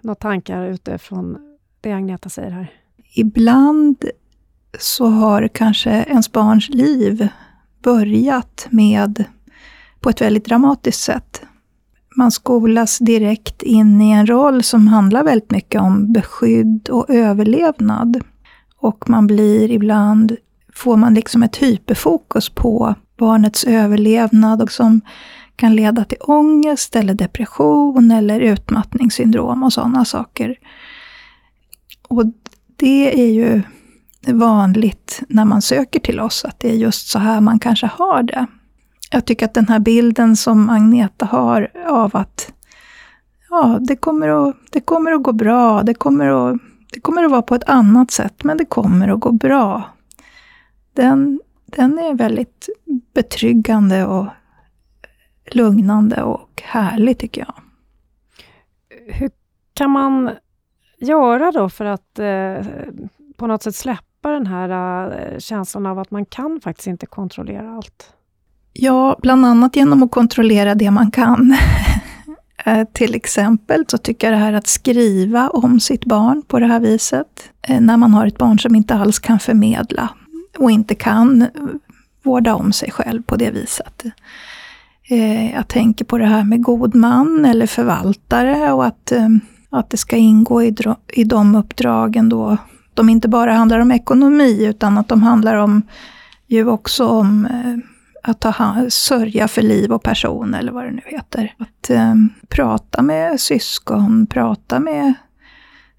något 0.00 0.20
tankar 0.20 0.66
utifrån 0.66 1.38
det 1.80 1.92
Agneta 1.92 2.28
säger 2.28 2.50
här? 2.50 2.72
Ibland 3.14 4.04
så 4.78 5.06
har 5.06 5.48
kanske 5.48 5.90
ens 5.90 6.32
barns 6.32 6.68
liv 6.68 7.28
börjat 7.82 8.66
med 8.70 9.24
på 10.00 10.10
ett 10.10 10.20
väldigt 10.20 10.44
dramatiskt 10.44 11.00
sätt. 11.00 11.42
Man 12.16 12.30
skolas 12.30 12.98
direkt 12.98 13.62
in 13.62 14.02
i 14.02 14.10
en 14.10 14.26
roll 14.26 14.62
som 14.62 14.88
handlar 14.88 15.24
väldigt 15.24 15.50
mycket 15.50 15.80
om 15.80 16.12
beskydd 16.12 16.88
och 16.88 17.10
överlevnad. 17.10 18.20
Och 18.76 19.10
man 19.10 19.26
blir 19.26 19.70
ibland, 19.70 20.36
får 20.74 20.96
man 20.96 21.14
liksom 21.14 21.42
ett 21.42 21.56
hyperfokus 21.56 22.48
på 22.48 22.94
barnets 23.18 23.64
överlevnad 23.64 24.62
och 24.62 24.72
som 24.72 25.00
kan 25.56 25.76
leda 25.76 26.04
till 26.04 26.18
ångest 26.20 26.96
eller 26.96 27.14
depression 27.14 28.10
eller 28.10 28.40
utmattningssyndrom 28.40 29.62
och 29.62 29.72
sådana 29.72 30.04
saker. 30.04 30.56
Och 32.08 32.24
det 32.76 33.20
är 33.20 33.32
ju 33.32 33.62
vanligt 34.26 35.22
när 35.28 35.44
man 35.44 35.62
söker 35.62 36.00
till 36.00 36.20
oss, 36.20 36.44
att 36.44 36.60
det 36.60 36.70
är 36.70 36.76
just 36.76 37.08
så 37.08 37.18
här 37.18 37.40
man 37.40 37.58
kanske 37.58 37.86
har 37.86 38.22
det. 38.22 38.46
Jag 39.14 39.24
tycker 39.24 39.46
att 39.46 39.54
den 39.54 39.68
här 39.68 39.78
bilden 39.78 40.36
som 40.36 40.70
Agneta 40.70 41.26
har 41.26 41.68
av 41.86 42.16
att 42.16 42.52
ja, 43.50 43.78
det 43.80 43.96
kommer 43.96 44.48
att, 44.48 44.56
det 44.70 44.80
kommer 44.80 45.12
att 45.12 45.22
gå 45.22 45.32
bra, 45.32 45.82
det 45.82 45.94
kommer 45.94 46.26
att, 46.28 46.60
det 46.92 47.00
kommer 47.00 47.24
att 47.24 47.30
vara 47.30 47.42
på 47.42 47.54
ett 47.54 47.68
annat 47.68 48.10
sätt, 48.10 48.44
men 48.44 48.56
det 48.56 48.64
kommer 48.64 49.08
att 49.08 49.20
gå 49.20 49.32
bra. 49.32 49.82
Den, 50.92 51.40
den 51.66 51.98
är 51.98 52.14
väldigt 52.14 52.68
betryggande 53.14 54.04
och 54.06 54.26
lugnande 55.50 56.22
och 56.22 56.62
härlig 56.64 57.18
tycker 57.18 57.40
jag. 57.40 57.54
Hur 59.14 59.30
kan 59.74 59.90
man 59.90 60.30
göra 60.98 61.52
då 61.52 61.68
för 61.68 61.84
att 61.84 62.18
eh, 62.18 62.66
på 63.36 63.46
något 63.46 63.62
sätt 63.62 63.74
släppa 63.74 64.30
den 64.30 64.46
här 64.46 65.10
eh, 65.18 65.38
känslan 65.38 65.86
av 65.86 65.98
att 65.98 66.10
man 66.10 66.24
kan 66.24 66.60
faktiskt 66.60 66.86
inte 66.86 67.06
kontrollera 67.06 67.70
allt? 67.76 68.14
Ja, 68.76 69.16
bland 69.22 69.46
annat 69.46 69.76
genom 69.76 70.02
att 70.02 70.10
kontrollera 70.10 70.74
det 70.74 70.90
man 70.90 71.10
kan. 71.10 71.56
Eh, 72.66 72.84
till 72.92 73.14
exempel 73.14 73.84
så 73.88 73.98
tycker 73.98 74.26
jag 74.26 74.40
det 74.40 74.44
här 74.44 74.52
att 74.52 74.66
skriva 74.66 75.48
om 75.48 75.80
sitt 75.80 76.04
barn 76.04 76.42
på 76.46 76.58
det 76.58 76.66
här 76.66 76.80
viset, 76.80 77.50
eh, 77.62 77.80
när 77.80 77.96
man 77.96 78.14
har 78.14 78.26
ett 78.26 78.38
barn 78.38 78.58
som 78.58 78.74
inte 78.74 78.94
alls 78.94 79.18
kan 79.18 79.38
förmedla 79.38 80.08
och 80.58 80.70
inte 80.70 80.94
kan 80.94 81.42
eh, 81.42 81.48
vårda 82.22 82.54
om 82.54 82.72
sig 82.72 82.90
själv 82.90 83.22
på 83.22 83.36
det 83.36 83.50
viset. 83.50 84.04
Jag 85.54 85.68
tänker 85.68 86.04
på 86.04 86.18
det 86.18 86.26
här 86.26 86.44
med 86.44 86.62
god 86.62 86.94
man 86.94 87.44
eller 87.44 87.66
förvaltare 87.66 88.72
och 88.72 88.86
att, 88.86 89.12
att 89.70 89.90
det 89.90 89.96
ska 89.96 90.16
ingå 90.16 90.62
i, 90.62 90.74
i 91.08 91.24
de 91.24 91.54
uppdragen 91.54 92.28
då 92.28 92.56
de 92.94 93.08
inte 93.08 93.28
bara 93.28 93.52
handlar 93.52 93.78
om 93.78 93.92
ekonomi, 93.92 94.66
utan 94.66 94.98
att 94.98 95.08
de 95.08 95.22
handlar 95.22 95.54
om 95.54 95.82
ju 96.46 96.68
också 96.68 97.06
om 97.06 97.48
att 98.24 98.40
ta 98.40 98.86
sörja 98.88 99.48
för 99.48 99.62
liv 99.62 99.92
och 99.92 100.02
person, 100.02 100.54
eller 100.54 100.72
vad 100.72 100.84
det 100.84 100.90
nu 100.90 101.02
heter. 101.04 101.54
Att 101.58 101.90
eh, 101.90 102.14
prata 102.48 103.02
med 103.02 103.40
syskon, 103.40 104.26
prata 104.26 104.80
med 104.80 105.14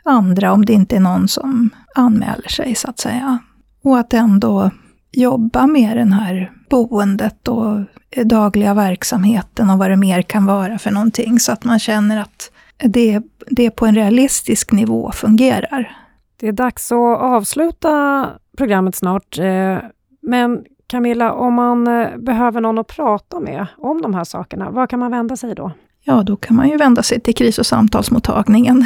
andra 0.03 0.51
om 0.51 0.65
det 0.65 0.73
inte 0.73 0.95
är 0.95 0.99
någon 0.99 1.27
som 1.27 1.69
anmäler 1.95 2.47
sig, 2.47 2.75
så 2.75 2.89
att 2.89 2.99
säga. 2.99 3.39
Och 3.83 3.99
att 3.99 4.13
ändå 4.13 4.71
jobba 5.11 5.67
med 5.67 5.97
den 5.97 6.13
här 6.13 6.51
boendet 6.69 7.47
och 7.47 7.79
dagliga 8.23 8.73
verksamheten 8.73 9.69
och 9.69 9.77
vad 9.77 9.89
det 9.89 9.97
mer 9.97 10.21
kan 10.21 10.45
vara 10.45 10.77
för 10.77 10.91
någonting, 10.91 11.39
så 11.39 11.51
att 11.51 11.63
man 11.63 11.79
känner 11.79 12.21
att 12.21 12.51
det, 12.77 13.21
det 13.47 13.71
på 13.71 13.85
en 13.85 13.95
realistisk 13.95 14.71
nivå 14.71 15.11
fungerar. 15.11 15.97
Det 16.39 16.47
är 16.47 16.51
dags 16.51 16.91
att 16.91 17.19
avsluta 17.21 18.29
programmet 18.57 18.95
snart. 18.95 19.39
Eh, 19.39 19.77
men 20.21 20.63
Camilla, 20.87 21.33
om 21.33 21.53
man 21.53 21.87
eh, 21.87 22.17
behöver 22.17 22.61
någon 22.61 22.77
att 22.77 22.87
prata 22.87 23.39
med 23.39 23.67
om 23.77 24.01
de 24.01 24.13
här 24.13 24.23
sakerna, 24.23 24.69
var 24.69 24.87
kan 24.87 24.99
man 24.99 25.11
vända 25.11 25.35
sig 25.35 25.55
då? 25.55 25.71
Ja, 26.03 26.23
då 26.23 26.35
kan 26.35 26.55
man 26.55 26.69
ju 26.69 26.77
vända 26.77 27.03
sig 27.03 27.19
till 27.19 27.35
kris 27.35 27.59
och 27.59 27.65
samtalsmottagningen 27.65 28.85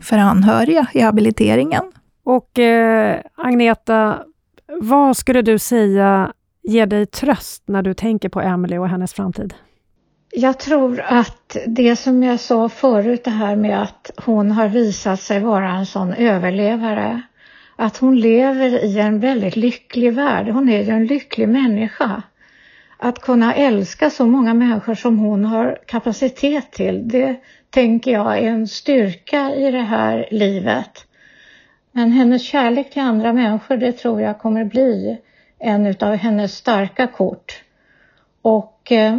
för 0.00 0.18
anhöriga 0.18 0.86
i 0.92 1.00
habiliteringen. 1.00 1.92
Och 2.24 2.58
eh, 2.58 3.20
Agneta, 3.36 4.18
vad 4.80 5.16
skulle 5.16 5.42
du 5.42 5.58
säga 5.58 6.32
ger 6.62 6.86
dig 6.86 7.06
tröst 7.06 7.62
när 7.66 7.82
du 7.82 7.94
tänker 7.94 8.28
på 8.28 8.40
Emelie 8.40 8.78
och 8.78 8.88
hennes 8.88 9.14
framtid? 9.14 9.54
Jag 10.30 10.58
tror 10.58 11.00
att 11.00 11.56
det 11.66 11.96
som 11.96 12.22
jag 12.22 12.40
sa 12.40 12.68
förut, 12.68 13.24
det 13.24 13.30
här 13.30 13.56
med 13.56 13.82
att 13.82 14.10
hon 14.16 14.50
har 14.50 14.68
visat 14.68 15.20
sig 15.20 15.40
vara 15.40 15.70
en 15.70 15.86
sån 15.86 16.12
överlevare. 16.12 17.22
Att 17.76 17.96
hon 17.96 18.20
lever 18.20 18.84
i 18.84 18.98
en 18.98 19.20
väldigt 19.20 19.56
lycklig 19.56 20.12
värld. 20.12 20.48
Hon 20.48 20.68
är 20.68 20.82
ju 20.82 20.90
en 20.90 21.06
lycklig 21.06 21.48
människa. 21.48 22.22
Att 22.96 23.18
kunna 23.18 23.54
älska 23.54 24.10
så 24.10 24.26
många 24.26 24.54
människor 24.54 24.94
som 24.94 25.18
hon 25.18 25.44
har 25.44 25.78
kapacitet 25.86 26.72
till, 26.72 27.08
det 27.08 27.36
tänker 27.70 28.10
jag 28.10 28.38
är 28.38 28.42
en 28.42 28.68
styrka 28.68 29.54
i 29.54 29.70
det 29.70 29.82
här 29.82 30.28
livet. 30.30 31.06
Men 31.92 32.12
hennes 32.12 32.42
kärlek 32.42 32.90
till 32.90 33.02
andra 33.02 33.32
människor, 33.32 33.76
det 33.76 33.92
tror 33.92 34.20
jag 34.20 34.38
kommer 34.38 34.64
bli 34.64 35.18
en 35.58 35.86
utav 35.86 36.14
hennes 36.14 36.56
starka 36.56 37.06
kort. 37.06 37.62
Och 38.42 38.92
eh, 38.92 39.16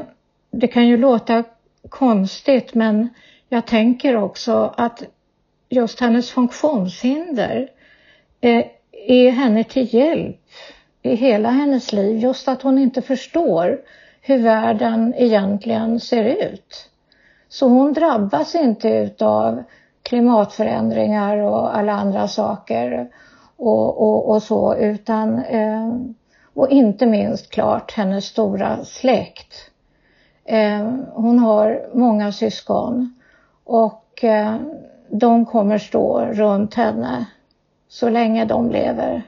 det 0.51 0.67
kan 0.67 0.87
ju 0.87 0.97
låta 0.97 1.43
konstigt 1.89 2.73
men 2.73 3.09
jag 3.49 3.65
tänker 3.65 4.15
också 4.15 4.73
att 4.77 5.03
just 5.69 5.99
hennes 5.99 6.31
funktionshinder 6.31 7.69
Eh, 8.41 8.65
är 8.91 9.29
henne 9.29 9.63
till 9.63 9.93
hjälp 9.93 10.41
i 11.01 11.15
hela 11.15 11.49
hennes 11.49 11.93
liv. 11.93 12.17
Just 12.17 12.47
att 12.47 12.61
hon 12.61 12.77
inte 12.77 13.01
förstår 13.01 13.79
hur 14.21 14.37
världen 14.37 15.13
egentligen 15.17 15.99
ser 15.99 16.23
ut. 16.23 16.89
Så 17.49 17.67
hon 17.67 17.93
drabbas 17.93 18.55
inte 18.55 18.89
utav 18.89 19.63
klimatförändringar 20.03 21.37
och 21.37 21.77
alla 21.77 21.93
andra 21.93 22.27
saker 22.27 23.09
och, 23.55 24.01
och, 24.01 24.29
och 24.29 24.43
så 24.43 24.75
utan 24.75 25.39
eh, 25.43 25.95
och 26.53 26.69
inte 26.69 27.05
minst 27.05 27.49
klart 27.49 27.91
hennes 27.91 28.25
stora 28.25 28.85
släkt 28.85 29.71
Eh, 30.47 30.91
hon 31.13 31.39
har 31.39 31.89
många 31.93 32.31
syskon 32.31 33.13
och 33.63 34.23
eh, 34.23 34.55
de 35.09 35.45
kommer 35.45 35.77
stå 35.77 36.25
runt 36.25 36.73
henne 36.73 37.25
så 37.87 38.09
länge 38.09 38.45
de 38.45 38.71
lever. 38.71 39.23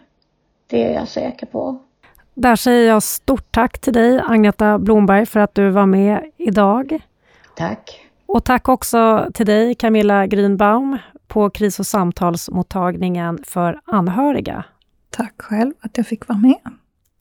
Det 0.67 0.83
är 0.83 0.93
jag 0.93 1.07
säker 1.07 1.45
på. 1.45 1.79
Där 2.33 2.55
säger 2.55 2.87
jag 2.87 3.03
stort 3.03 3.51
tack 3.51 3.79
till 3.79 3.93
dig, 3.93 4.21
Agneta 4.27 4.79
Blomberg, 4.79 5.25
för 5.25 5.39
att 5.39 5.55
du 5.55 5.69
var 5.69 5.85
med 5.85 6.31
idag. 6.37 6.99
Tack. 7.55 8.09
Och 8.25 8.43
tack 8.43 8.69
också 8.69 9.27
till 9.33 9.45
dig, 9.45 9.75
Camilla 9.75 10.25
Grünbaum, 10.25 10.97
på 11.27 11.49
kris 11.49 11.79
och 11.79 11.85
samtalsmottagningen 11.85 13.39
för 13.43 13.81
anhöriga. 13.85 14.63
Tack 15.09 15.33
själv 15.37 15.73
att 15.81 15.97
jag 15.97 16.07
fick 16.07 16.27
vara 16.27 16.39
med. 16.39 16.59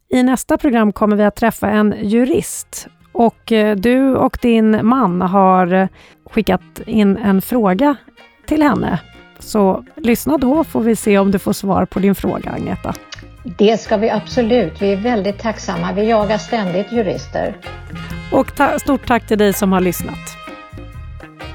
I 0.09 0.23
nästa 0.23 0.59
program 0.59 0.93
kommer 0.93 1.17
vi 1.17 1.25
att 1.25 1.37
träffa 1.37 1.71
en 1.71 1.95
jurist 2.03 2.89
och 3.13 3.53
eh, 3.53 3.77
du 3.77 4.17
och 4.17 4.39
din 4.43 4.87
man 4.87 5.21
har 5.21 5.89
skickat 6.25 6.81
in 6.87 7.17
en 7.17 7.43
fråga 7.43 7.97
till 8.47 8.63
henne. 8.63 9.01
Så 9.39 9.85
lyssna 9.97 10.39
då 10.39 10.65
får 10.65 10.81
vi 10.81 10.97
se 10.97 11.19
om 11.19 11.31
du 11.31 11.39
får 11.39 11.53
svar 11.53 11.85
på 11.85 11.99
din 11.99 12.15
fråga, 12.15 12.51
Agneta. 12.51 12.95
Det 13.43 13.81
ska 13.81 13.97
vi 13.97 14.11
absolut. 14.11 14.83
Vi 14.83 14.93
är 14.93 14.97
väldigt 14.97 15.39
tacksamma. 15.39 15.93
Vi 15.93 16.09
jagar 16.09 16.39
ständigt 16.39 16.93
jurister. 16.93 17.57
Och 18.33 18.57
ta 18.57 18.79
stort 18.79 19.07
tack 19.07 19.27
till 19.27 19.39
dig 19.39 19.53
som 19.53 19.73
har 19.73 19.81
lyssnat. 19.81 20.39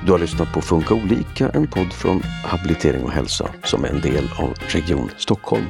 Du 0.05 0.11
har 0.11 0.19
lyssnat 0.19 0.53
på 0.53 0.61
Funka 0.61 0.93
olika, 0.93 1.49
en 1.49 1.67
podd 1.67 1.93
från 1.93 2.21
Habilitering 2.45 3.03
och 3.03 3.11
hälsa 3.11 3.49
som 3.63 3.85
är 3.85 3.89
en 3.89 4.01
del 4.01 4.29
av 4.39 4.53
Region 4.67 5.09
Stockholm. 5.17 5.65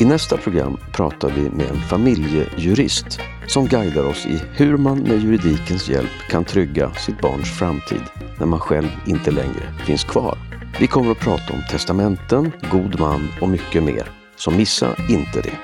I 0.00 0.04
nästa 0.04 0.36
program 0.36 0.76
pratar 0.92 1.30
vi 1.30 1.50
med 1.50 1.66
en 1.70 1.76
familjejurist 1.76 3.20
som 3.46 3.66
guidar 3.66 4.04
oss 4.04 4.26
i 4.26 4.42
hur 4.52 4.76
man 4.76 4.98
med 4.98 5.18
juridikens 5.18 5.88
hjälp 5.88 6.28
kan 6.30 6.44
trygga 6.44 6.90
sitt 6.94 7.20
barns 7.20 7.58
framtid 7.58 8.02
när 8.38 8.46
man 8.46 8.60
själv 8.60 8.88
inte 9.06 9.30
längre 9.30 9.74
finns 9.86 10.04
kvar. 10.04 10.47
Vi 10.80 10.86
kommer 10.86 11.10
att 11.10 11.20
prata 11.20 11.52
om 11.52 11.62
testamenten, 11.70 12.52
god 12.70 13.00
man 13.00 13.28
och 13.40 13.48
mycket 13.48 13.82
mer, 13.82 14.10
så 14.36 14.50
missa 14.50 14.96
inte 15.08 15.40
det. 15.40 15.58